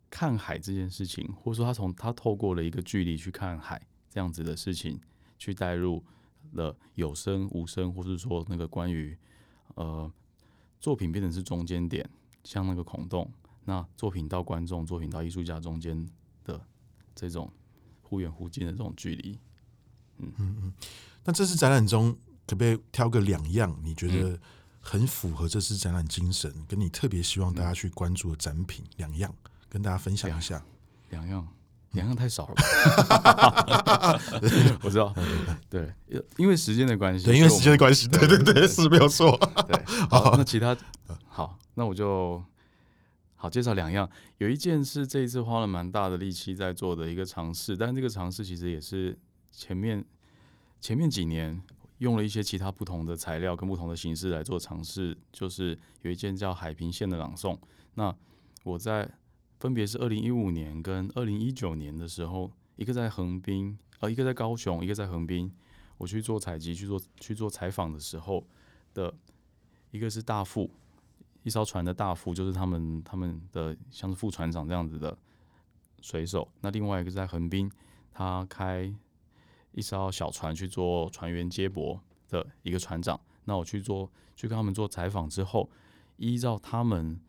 [0.09, 4.99] 看海这件事情，或者说他从他透过了一个距离去看海这样子的事情，
[5.37, 6.03] 去带入
[6.53, 9.19] 了有声无声，或是说那个关于
[9.75, 10.11] 呃
[10.81, 12.09] 作品变成是中间点，
[12.45, 13.31] 像那个孔洞，
[13.65, 16.09] 那作品到观众、作品到艺术家中间
[16.45, 16.65] 的
[17.15, 17.53] 这种
[18.01, 19.39] 忽远忽近的这种距离。
[20.19, 20.73] 嗯嗯嗯。
[21.25, 24.39] 那这次展览中可不可以挑个两样你觉得
[24.81, 29.35] 很符合这次展览精神，跟你特别希望大家去关注的展品两样？
[29.69, 30.65] 跟大家分享一下，
[31.11, 31.47] 两样，
[31.91, 32.17] 两样。
[32.17, 32.55] 太少了。
[32.55, 34.21] 吧？
[34.83, 35.13] 我知道，
[35.69, 35.93] 对，
[36.37, 39.37] 因为时间的关系，对，因为时间的关系，对对对，是没有错。
[39.67, 40.77] 对， 好，那其他，
[41.27, 42.43] 好，那我就
[43.35, 44.09] 好介绍两样。
[44.39, 49.19] 有一件是这一次花了蛮大的力气在做的一个尝试，但这个尝试其实也是
[49.51, 50.05] 前面
[50.81, 51.61] 前面几年
[51.99, 57.55] 用了一些其他不同的材料跟不同的形式来做尝试，就是有一件叫《海平线的朗诵》。
[57.95, 58.15] 那
[58.65, 59.11] 我在。
[59.59, 65.51] 分别是二零一五年跟二零一九年的时候，一个在横滨，呃，一个在高雄，一个在横滨。
[65.97, 68.47] 我去做采集、去做去做采访的时候
[68.93, 69.13] 的，
[69.93, 70.71] 一个是大副，
[71.43, 75.17] 一艘船的大副，就是他们他们的像是副船长这样子的
[76.03, 76.47] 水手。
[76.61, 77.73] 那另外一个在横滨，
[78.13, 78.95] 他开
[79.77, 83.21] 一艘小船去做船员接驳的一个船长。
[83.45, 85.71] 那我去做去跟他们做采访之后，
[86.17, 87.21] 依照他们。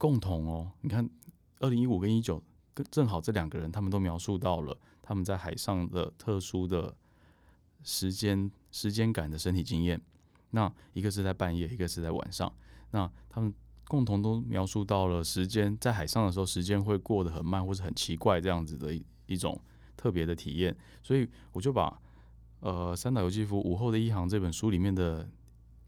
[0.00, 1.10] 共同哦，你看，
[1.58, 2.40] 二零一五跟一九，
[2.88, 6.94] 正好这两个人，他们都描述到了他们在海上的特殊的
[7.82, 10.00] 时间时间感的身体经验。
[10.50, 12.54] 那一个是在半夜，一个是在晚上。
[12.92, 13.52] 那他们
[13.88, 19.60] 共同都描述到了时间在海上的时候，时间会过得很慢，或是很奇怪这样子的一一种
[19.98, 20.74] 特别的体验。
[21.02, 22.00] 所以我就把
[22.60, 25.28] 呃三岛由纪夫《午后的一航》这本书里面的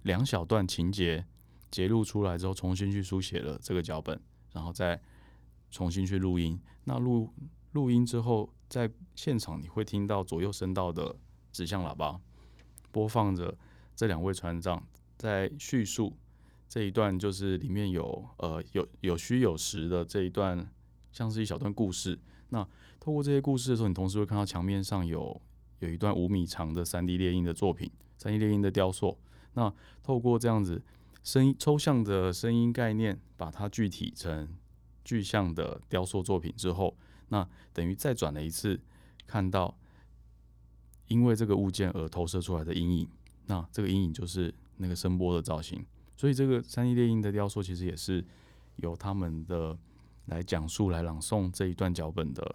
[0.03, 1.25] 两小段情节。
[1.71, 4.21] 节录出来之后，重新去书写了这个脚本，
[4.53, 5.01] 然后再
[5.71, 6.61] 重新去录音。
[6.83, 7.33] 那录
[7.75, 11.15] 录音之后，在现场你会听到左右声道的
[11.53, 12.21] 指向喇叭
[12.91, 13.57] 播放着
[13.95, 14.85] 这两位船长
[15.17, 16.17] 在叙述
[16.69, 20.69] 这一段，就是里面有呃有有虚有实的这一段，
[21.13, 22.19] 像是一小段故事。
[22.49, 22.67] 那
[23.01, 25.41] 透过这些故事的时候，你同时会看到墙面上有
[25.79, 29.19] 有一段五米长的三 D 列印的作品，三 D 列印的雕塑。
[29.55, 30.81] 那透过这样子
[31.25, 34.49] 声音抽象的声音概念，把它具体成
[35.03, 36.95] 具象的雕塑作品之后，
[37.31, 38.79] 那等于再转了一次，
[39.27, 39.77] 看到
[41.09, 43.09] 因为这个物件而投射出来的阴影。
[43.47, 45.85] 那这个阴影就是那个声波的造型。
[46.17, 48.23] 所以这个三 D 列印的雕塑其实也是
[48.77, 49.77] 由他们的
[50.27, 52.55] 来讲述、来朗诵这一段脚本的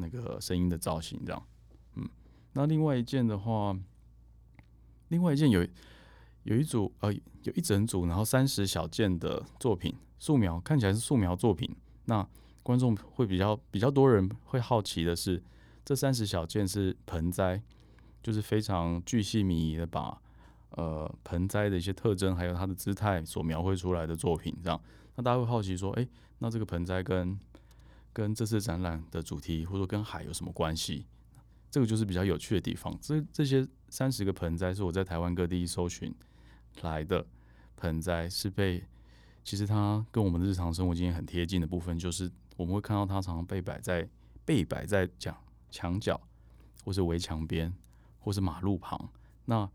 [0.00, 1.46] 那个声音的造型，这样。
[1.94, 2.08] 嗯，
[2.54, 3.76] 那另外一件的话，
[5.08, 5.66] 另外一件有。
[6.44, 11.70] 有一组呃，有一整组，然后三十小件的作品素描，看起来是素描作品。
[12.06, 12.26] 那
[12.62, 15.40] 观众会比较比较多人会好奇的是，
[15.84, 17.62] 这三十小件是盆栽，
[18.22, 20.18] 就是非常巨细靡遗的把
[20.70, 24.56] 呃盆栽的一些特征还有它的姿态所描绘出来的作品。
[24.64, 24.80] 这样，
[25.16, 26.08] 那大家会好奇说，哎，
[26.38, 27.38] 那这个盆栽跟
[28.12, 31.06] 跟这次展览的主题，或者说跟海有什么关系？
[31.70, 32.96] 这个就是比较有趣的地方。
[33.00, 36.14] 这这些三十个盆栽是我在台湾各地搜寻。
[36.82, 37.26] 来的
[37.76, 38.82] 盆栽是被，
[39.42, 44.08] 其实它跟我们的日常生活经验很贴近的部分，就是我们会看到它常常被摆在
[44.44, 45.36] 被摆在墙
[45.68, 46.18] 墙角，
[46.84, 47.74] 或是围墙边，
[48.20, 49.10] 或是马路旁。
[49.46, 49.68] 那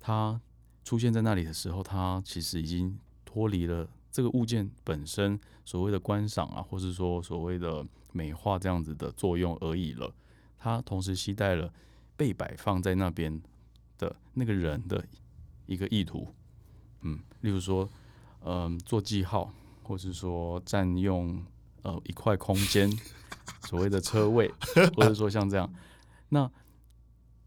[0.00, 0.40] 它
[0.84, 10.12] 出现在那里的时候，它其实已经脱离了这个物件本身所谓的观赏啊，或是说所谓的美化这样子的作用而已了。
[10.58, 11.72] 它同时期待了
[12.16, 13.40] 被摆放在那边
[13.96, 15.04] 的那个人的
[15.66, 16.28] 一个意图。
[17.02, 17.88] 嗯，例如说，
[18.44, 21.42] 嗯、做记号，或是说占用
[21.82, 22.90] 呃一块空间，
[23.62, 24.52] 所谓的车位，
[24.94, 25.72] 或者说像这样，
[26.28, 26.50] 那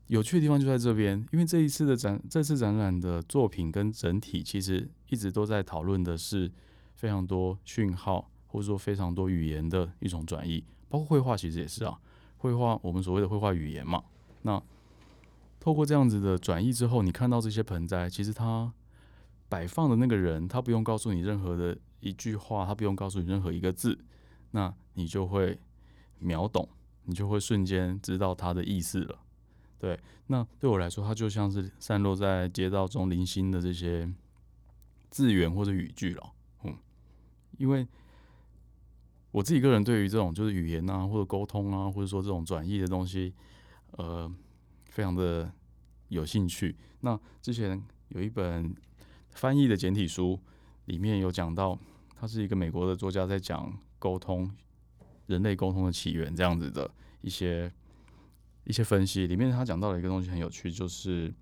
[0.07, 6.51] 有趣的地方就在这边，因为这一次的展，这次展览的作品跟整体其实一直都在讨论的是
[6.95, 11.99] 非常多讯号，或者说非常多语言的一种转译，包括绘画其实也是啊，
[12.37, 14.03] 绘画我们所谓的绘画语言嘛，
[14.41, 14.61] 那
[15.59, 18.73] 透过这样子的转译之后，你看到这些盆栽，其实它。
[19.49, 23.95] 摆放的那个人，他不用告诉你任何的一句话，他不用告诉你任何一个字，
[24.49, 25.59] 那你就会
[26.17, 26.67] 秒懂，
[27.03, 29.19] 你就会瞬间知道他的意思了。
[29.77, 34.11] 对，那对我来说，它就像是散落在街道中零星的这些
[35.13, 36.33] 字源或者语句了。
[36.63, 36.75] 嗯，
[37.57, 37.87] 因为
[39.31, 43.33] 我自己个人对于这种就是语言啊，或者沟通啊，或者说这种转译的东西，
[43.91, 44.29] 呃，
[44.89, 45.49] 非常的
[46.09, 46.75] 有兴趣。
[46.99, 48.75] 那之前有一本。
[49.35, 50.39] 翻译的简体书
[50.85, 51.75] 里面有讲到，
[52.15, 54.47] 他是一个美国的作家，在讲沟通、
[55.25, 56.87] 人类沟通的起源这样子的
[57.21, 57.73] 一些
[58.65, 59.25] 一些分析。
[59.25, 61.33] 里面他讲到了一个东西很有趣，就是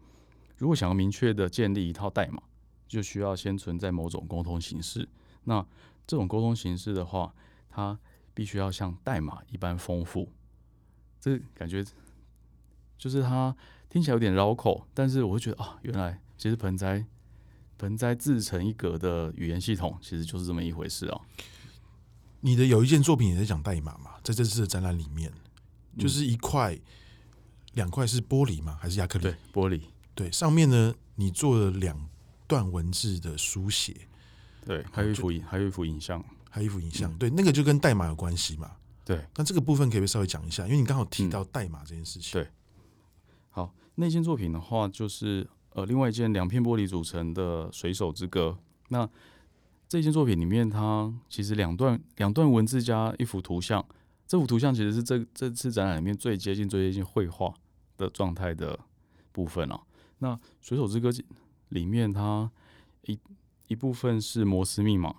[0.56, 2.42] 如果想要明确的建立一套代码，
[2.92, 5.08] 就需要先存在某种沟通形式。
[5.46, 5.66] 那
[6.06, 7.34] 这种沟通形式的话，
[7.70, 7.98] 它
[8.34, 10.32] 必须要像代码一般丰富。
[11.20, 11.86] 这感觉
[12.98, 13.56] 就是它
[13.90, 17.06] 听起来有点绕口，但是我会觉得啊，原来其实盆栽。
[17.78, 21.22] 盆栽自成一格的语言系统，其实就是这么一回事哦。
[22.42, 24.12] 你的有一件作品也在讲代码嘛？
[24.24, 25.34] 在这次的展览里面，
[25.98, 26.80] 就是一块、
[27.74, 28.78] 两块是玻璃吗？
[28.80, 29.24] 还是亚克力？
[29.24, 29.82] 对，玻璃。
[30.14, 32.08] 对，上面呢，你做了两
[32.52, 33.96] 段文字的书写。
[34.66, 37.18] 对，还有一幅影，还有一幅影像，还有一幅影像。
[37.18, 38.72] 对，那个就跟代码有关系嘛？
[39.06, 39.26] 对。
[39.38, 42.34] 那这个部分可以稍微讲一下，因为你刚好提到代码这件事情。
[42.34, 42.50] 对。
[43.50, 45.48] 好，那件作品的话，就是。
[45.74, 48.58] 呃，另外一件两片玻璃组成的《水手之歌》，
[48.90, 49.10] 那
[49.88, 53.82] 这件作品里面，它其实两段两段文字加一幅图像，
[54.28, 57.54] 这幅图像其实是这这次展览里面最接近最接近绘画
[57.96, 58.78] 的状态的
[59.32, 59.80] 部分哦。
[60.18, 61.10] 那《水手之歌》
[61.72, 62.50] 里面，它
[63.08, 63.20] 一
[63.68, 65.14] 一部分是摩斯密码，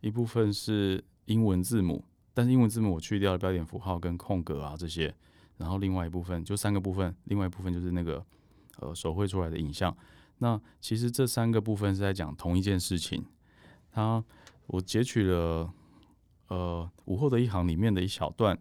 [0.00, 5.12] 一部分是英文字母，但是英文字母我去掉了标点符号跟空格啊这些，
[5.56, 8.24] 然后另外一部分就三个部分，另外一部分就是那个。
[8.78, 9.94] 呃，手绘出来的影像，
[10.38, 13.22] 那其实这三个部分是在讲同一件事情。
[13.92, 14.24] 它，
[14.66, 15.72] 我截取了
[16.48, 18.58] 呃午后的一行里面的一小段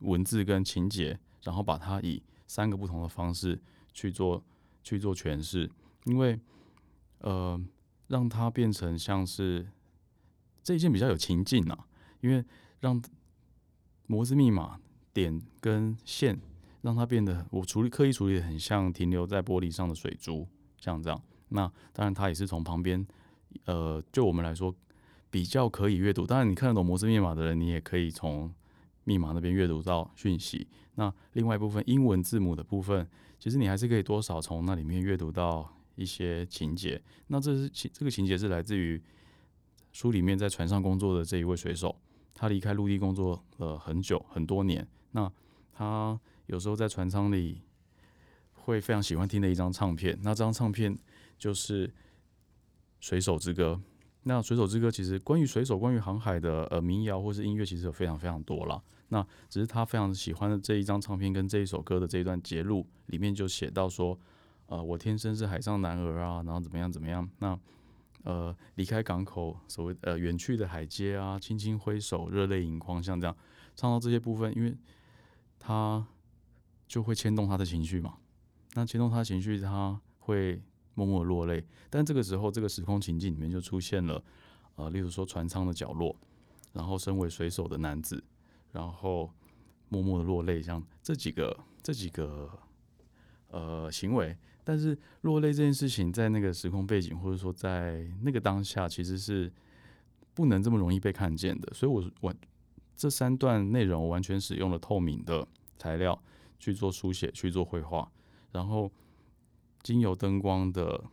[0.00, 3.58] 文字跟情节，然后把它以三个不同的方式
[3.94, 4.42] 去做
[4.82, 5.70] 去做诠释，
[6.06, 6.40] 因为
[7.18, 7.60] 呃
[8.08, 9.68] 让它变成像是
[10.62, 11.86] 这一件比较有情境啊，
[12.20, 12.42] 因为
[12.80, 13.00] 让
[14.06, 14.80] 摩斯密码
[15.12, 16.40] 点跟线。
[16.82, 20.46] 让它变得，我处理刻意处理的很像停留在玻璃上的水珠，
[20.78, 21.20] 像这样。
[21.48, 23.04] 那当然，它也是从旁边，
[23.64, 24.72] 呃，就我们来说
[25.28, 26.24] 比较可以阅读。
[26.24, 28.54] 当然，你看得懂摩斯密码的人，你也可以从
[29.02, 30.68] 密码那边阅读到讯息。
[30.94, 33.08] 那另外一部分英文字母的部分，
[33.40, 37.02] 其实你还是可以多少从那里面阅读到一些情节。
[37.26, 39.02] 那这是情这个情节是来自于
[39.92, 41.98] 书里面在船上工作的这一位水手，
[42.32, 44.86] 他离开陆地工作了很久很多年。
[45.10, 45.30] 那
[45.72, 47.62] 他有时候在船舱里
[48.52, 50.96] 会非常喜欢听的一张唱片，那这张唱片
[51.38, 51.88] 就是
[53.00, 53.80] 《水手之歌》。
[54.24, 58.82] 那《水手之歌》其实关于水手、关于航海的呃民谣或是音乐，其实有非常非常多了。
[59.08, 64.18] 那只是他非常喜欢的这一张唱片跟这一首歌的这一段节录里面就写到说，
[64.66, 67.28] 呃，我天生是海上男儿啊，然后怎么样怎么样。
[67.38, 67.58] 那
[68.24, 73.36] 呃，离开港口，所谓呃远去的海街啊，轻轻挥手，热泪盈眶，像这样
[73.74, 74.76] 唱到这些部分，因为
[75.58, 76.06] 他
[76.86, 78.18] 就会牵动他的情绪嘛。
[78.74, 80.62] 那牵动他的情绪，他会。
[80.98, 84.24] 默默落泪，但这个时候，这个时空情境里面就出现了，
[84.76, 86.16] 呃，例如说船舱的角落，
[86.72, 88.24] 然后身为水手的男子，
[88.72, 89.30] 然后
[89.90, 92.50] 默默的落泪，像这几个这几个
[93.48, 94.34] 呃行为。
[94.66, 99.52] 但是落泪这件事情，在那个时空背景，或者说在那个当下，其实是
[100.34, 101.72] 不能这么容易被看见的。
[101.72, 102.34] 所以我我
[102.96, 105.46] 这三段内容，完全使用了透明的
[105.78, 106.20] 材料
[106.58, 108.10] 去做书写，去做绘画，
[108.50, 108.90] 然后。
[109.82, 111.04] 经由灯光的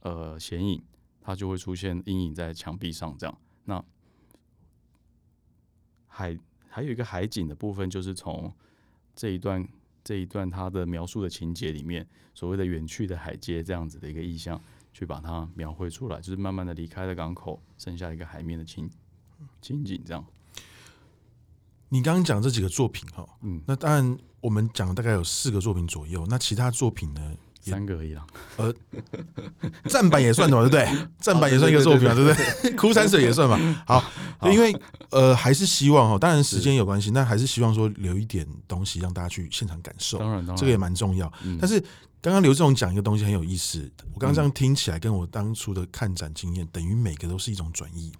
[0.00, 0.82] 呃显影，
[1.20, 3.14] 它就会出现阴影在墙壁上。
[3.18, 3.84] 这样，那
[6.06, 8.50] 海还有一个海景的部分，就是从
[9.14, 9.68] 这一段
[10.04, 14.60] 这一段他的描述的情节里面，所谓的远去的海街这样子的一个意象，
[14.92, 18.90] 去把它描绘出来，就是慢慢的离开了港口，剩下一个海面的情
[19.60, 20.02] 情景。
[20.04, 20.24] 这样，
[21.88, 27.36] 你刚刚讲这几个作品哈，嗯，那当然我们讲大概有四个作品左右，那其他作品呢？
[27.70, 28.74] 三个而已啦，呃，
[29.88, 31.06] 站板也算的嘛，对不对？
[31.20, 32.72] 站板也算一个作品嘛，对不对？
[32.72, 33.56] 枯山水也算嘛。
[33.86, 34.00] 好，
[34.38, 34.76] 好因为
[35.10, 40.18] 呃，还是希望哈，当然时间有关系，但还是希望说留一点东西让大家去现场感受。
[40.18, 41.32] 当然，当然，这个也蛮重要。
[41.44, 41.80] 嗯、但是
[42.20, 48.12] 刚刚刘志勇讲一个东西很有意思，我刚刚这样听起来，跟我当初的看展经验，等于每个都是一种转移。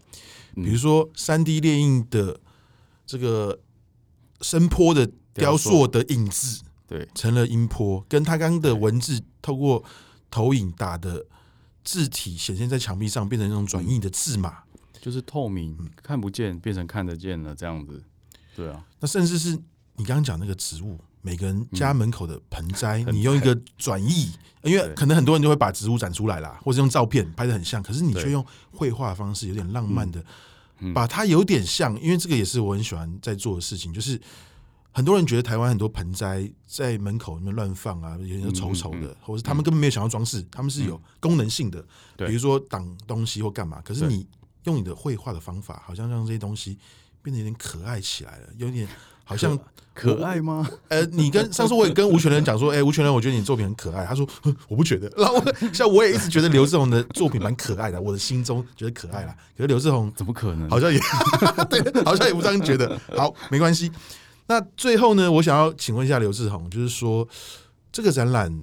[0.55, 2.39] 比如说三 D 列印的
[3.05, 3.59] 这个
[4.41, 6.63] 声波的雕塑的影子。
[6.93, 9.83] 对，成了音波，跟他刚刚的文字透过
[10.31, 11.25] 投影打的
[11.83, 14.59] 字体显现在墙壁上，变成那种转印的字码，
[15.01, 18.03] 就是透明看不见变成看得见了这样子。
[18.55, 19.53] 对啊，那甚至是
[19.97, 24.31] 你刚刚讲那个植物，每个人家门口的盆栽，嗯、你用一个转译，
[24.63, 30.23] 因为可能很多人就会把植物展出来啦，或者用照片拍的很像，可是你却用绘画的方式，有点浪漫的，
[30.93, 34.21] 把它有点像，因为这个也是我很喜欢在做的事情，就是。
[34.93, 41.83] 很多人觉得台湾很多盆栽在门口里面乱放啊，有点丑丑的，或是他们根本没有想要装饰，他们是有功能性的，
[42.19, 43.81] 比如说挡东西或干嘛。
[43.83, 44.27] 可是你
[44.65, 46.79] 用你的绘画的方法，好像让这些东西
[47.23, 48.87] 变得有点可爱起来了，有点
[49.25, 49.59] 好像
[49.95, 50.69] 可爱吗？
[50.89, 54.05] 呃，你跟上次我也跟吴权仁讲说， 哎，吴权仁，我觉得你作品很可爱。
[54.05, 54.29] 他说
[54.69, 55.11] 我不觉得。
[55.17, 59.35] 然后 像我也一直觉得刘志宏的作品蛮可爱的，我的心中觉得可爱啦。
[59.57, 60.69] 可是刘志宏怎么可能？
[60.69, 60.99] 好像也
[61.71, 63.01] 对，好像也不这样觉得。
[63.17, 63.91] 好，没关系。
[64.53, 67.27] 那最后呢，我想要请问一下刘志宏，就是说
[67.91, 68.63] 这个展览，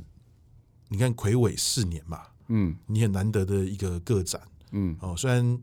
[0.90, 4.40] 你看魁伟四年嘛，嗯，你很难得的一个个展，
[4.72, 5.60] 嗯，哦，虽然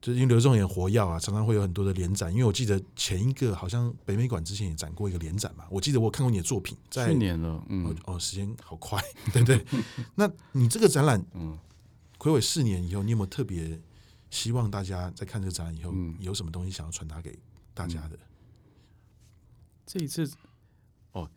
[0.00, 9.02] 就是因为刘志宏也活跃啊，常常会有很多的联展，因为我记得前一个好像北美馆之前也展过一个联展嘛，我记得我看过你的作品，在去年了，嗯，哦，时间好快，
[9.34, 9.64] 对不对？
[10.14, 11.58] 那你这个展览，嗯，
[12.18, 13.80] 魁伟四年以后，你有没有特别
[14.30, 17.36] 希望大家在看这个展览以后，嗯，有什么东西想要传达给
[17.74, 18.16] 大家的？
[19.86, 20.26] 这一次，
[21.12, 21.28] 哦，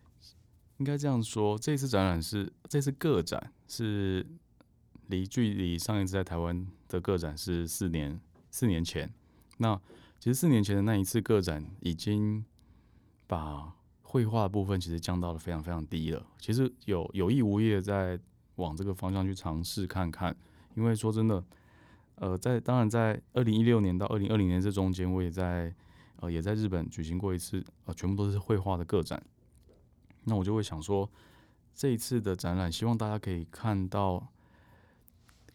[0.77, 4.25] 应该这样说，这次展览是这次个展是
[5.07, 8.19] 离距离上一次在台湾的个展是四年
[8.49, 9.13] 四年前。
[9.57, 9.79] 那
[10.19, 12.45] 其实四年前的那一次个展，已经
[13.27, 16.25] 把绘画部分其实降到了非常非常低了。
[16.39, 18.17] 其实有有意无意的在
[18.55, 20.35] 往这个方向去尝试看看，
[20.75, 21.43] 因为说真的，
[22.15, 25.75] 呃，在当然在二零一六年到二零二零年这中间，我也在。
[26.19, 29.21] 呃，也在日本举行过一次，呃，全部都是绘画的个展。
[30.23, 31.09] 那我就会想说，
[31.75, 34.33] 这一次的展览，希望大家可以看到，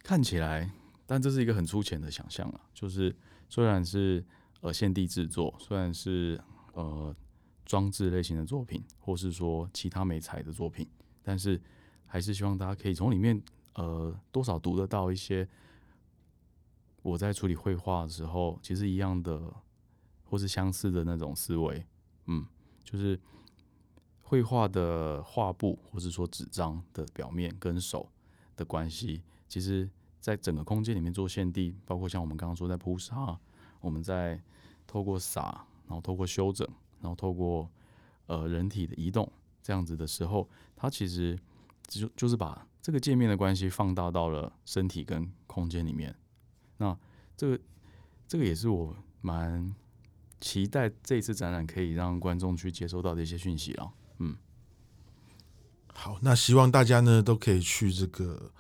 [0.03, 0.71] 看起来，
[1.05, 2.61] 但这是一个很粗浅的想象啊。
[2.73, 3.15] 就是
[3.49, 4.25] 虽然是
[4.61, 6.41] 呃现地制作，虽然是
[6.75, 7.15] 呃
[7.67, 10.89] 装置类型的作品，或是说其他媒材的作品，
[11.23, 11.61] 但是
[12.07, 13.43] 还是希望大家可以从里面
[13.75, 15.47] 呃多少读得到一些
[17.03, 19.53] 我在处理绘画的时候，其实一样的。
[20.33, 21.85] 或是相似的那种思维，
[22.25, 22.47] 嗯，
[22.83, 23.21] 就是
[24.23, 28.09] 绘画的画布，或是说纸张的表面跟手
[28.57, 29.87] 的关系，其实
[30.21, 33.39] 在整个空间里面做现地，包括像我们刚刚说在铺沙，
[33.83, 34.41] 我们在
[34.87, 36.67] 透过洒，然后透过修整，
[37.03, 37.69] 然后透过
[38.25, 39.31] 呃人体的移动
[39.63, 41.39] 这样子的时候，它其实
[41.87, 46.17] 就就是把这个界面的关系放大到了身体跟空间里面。
[46.79, 46.99] 那
[47.37, 47.61] 这个
[48.27, 49.75] 这个也是我蛮
[50.43, 53.93] 期待这一次展览可以让观众去接收到的一些讯息了。
[54.19, 54.37] 嗯，
[55.95, 58.51] 好，那希望大家呢都可以去这个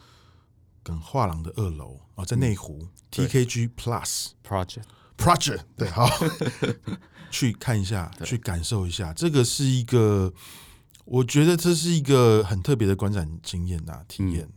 [0.85, 4.85] 梗画廊的二楼啊，在内湖、嗯、TKG Plus Project
[5.18, 6.09] Project 对，好，
[7.33, 10.33] 去看一下，去感受一下，这个是一个，
[11.05, 14.49] 我觉得这是一个很特别的观展经验呐，体验。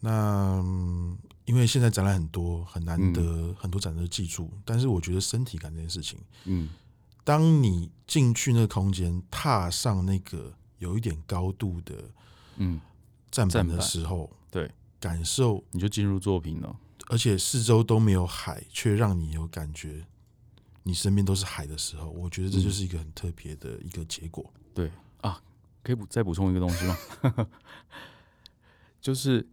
[0.00, 1.33] 嗯、那。
[1.44, 4.50] 因为现在展览很多，很难得，嗯、很多展都记住。
[4.64, 6.70] 但是我觉得身体感这件事情，嗯，
[7.22, 11.94] 当你进去那个空间，踏上那个有一点高度的，
[12.56, 12.80] 嗯，
[13.30, 16.74] 站板的时候，对，感受你就进入作品了。
[17.08, 20.06] 而且四周都没有海，却让你有感觉，
[20.84, 24.50] 你身边都是海的时候，我觉得这就是一个很特别的一个结果。
[24.54, 24.90] 嗯、对
[25.20, 25.42] 啊，
[25.82, 26.96] 可以补再补充一个东西吗？
[29.02, 29.46] 就是。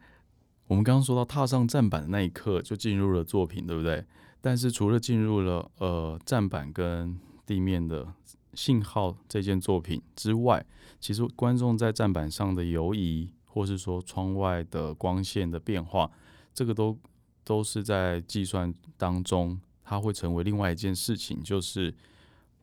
[0.72, 4.06] 我们刚刚说到踏上站板的那一刻就进入了作品，对不对？
[4.40, 8.08] 但是除了进入了呃站板跟地面的
[8.54, 10.66] 信号这件作品之外，
[10.98, 16.10] 其实观众在站板上的游移，或是说窗外的光线的变化，
[16.54, 16.98] 这个都
[17.44, 21.94] 都是在计算当中，它会成为另外一件事情，就是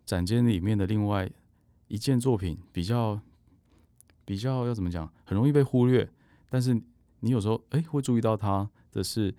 [0.06, 1.30] 展间里面的另外
[1.88, 3.20] 一件作品，比较
[4.24, 6.08] 比较要怎么讲，很容易被忽略，
[6.48, 6.80] 但是。
[7.20, 9.34] 你有时候哎，会注意到它的是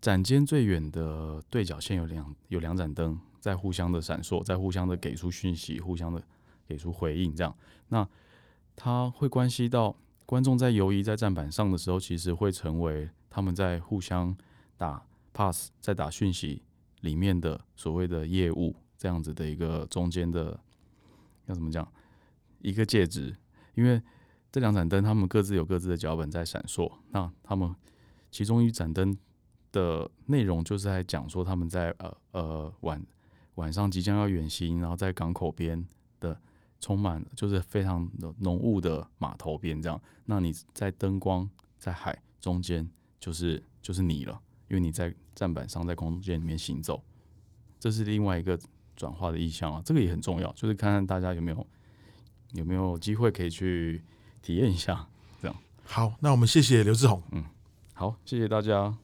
[0.00, 6.22] 展间最远的对角线有两有两盏灯在互相的闪烁，在互相的给出讯息，互相的
[6.66, 7.56] 给出回应，这样，
[7.88, 8.06] 那
[8.74, 14.36] 它会关系到观众在游移在站板上的时候，其实会成为他们在互相
[14.76, 16.62] 打 pass，在打讯息
[17.00, 20.60] 里面的所谓的业务这样子的一个中间的
[21.46, 21.90] 要怎么讲
[22.60, 23.34] 一个介质，
[23.74, 24.02] 因为。
[24.56, 26.90] 这两盏灯，他们各自有各自的脚本在闪烁。
[27.10, 27.76] 那他们
[28.30, 29.14] 其中一盏灯
[29.70, 33.06] 的内容就是在讲说，他们在呃呃晚
[33.56, 35.86] 晚上即将要远行，然后在港口边
[36.20, 36.40] 的
[36.80, 40.00] 充满就是非常浓雾的码头边这样。
[40.24, 41.46] 那你在灯光
[41.76, 42.88] 在海中间，
[43.20, 44.40] 就是就是你了，
[44.70, 47.04] 因为你在站板上，在空间里面行走。
[47.78, 48.58] 这是另外一个
[48.96, 51.66] 转化的意向啊，这个也很重要，就是看看大家有没有
[52.54, 54.02] 有没有机会可以去。
[54.46, 55.04] 体验一下，
[55.42, 55.56] 这样。
[55.84, 57.20] 好，那我们谢谢刘志宏。
[57.32, 57.44] 嗯，
[57.94, 58.94] 好，谢谢大家。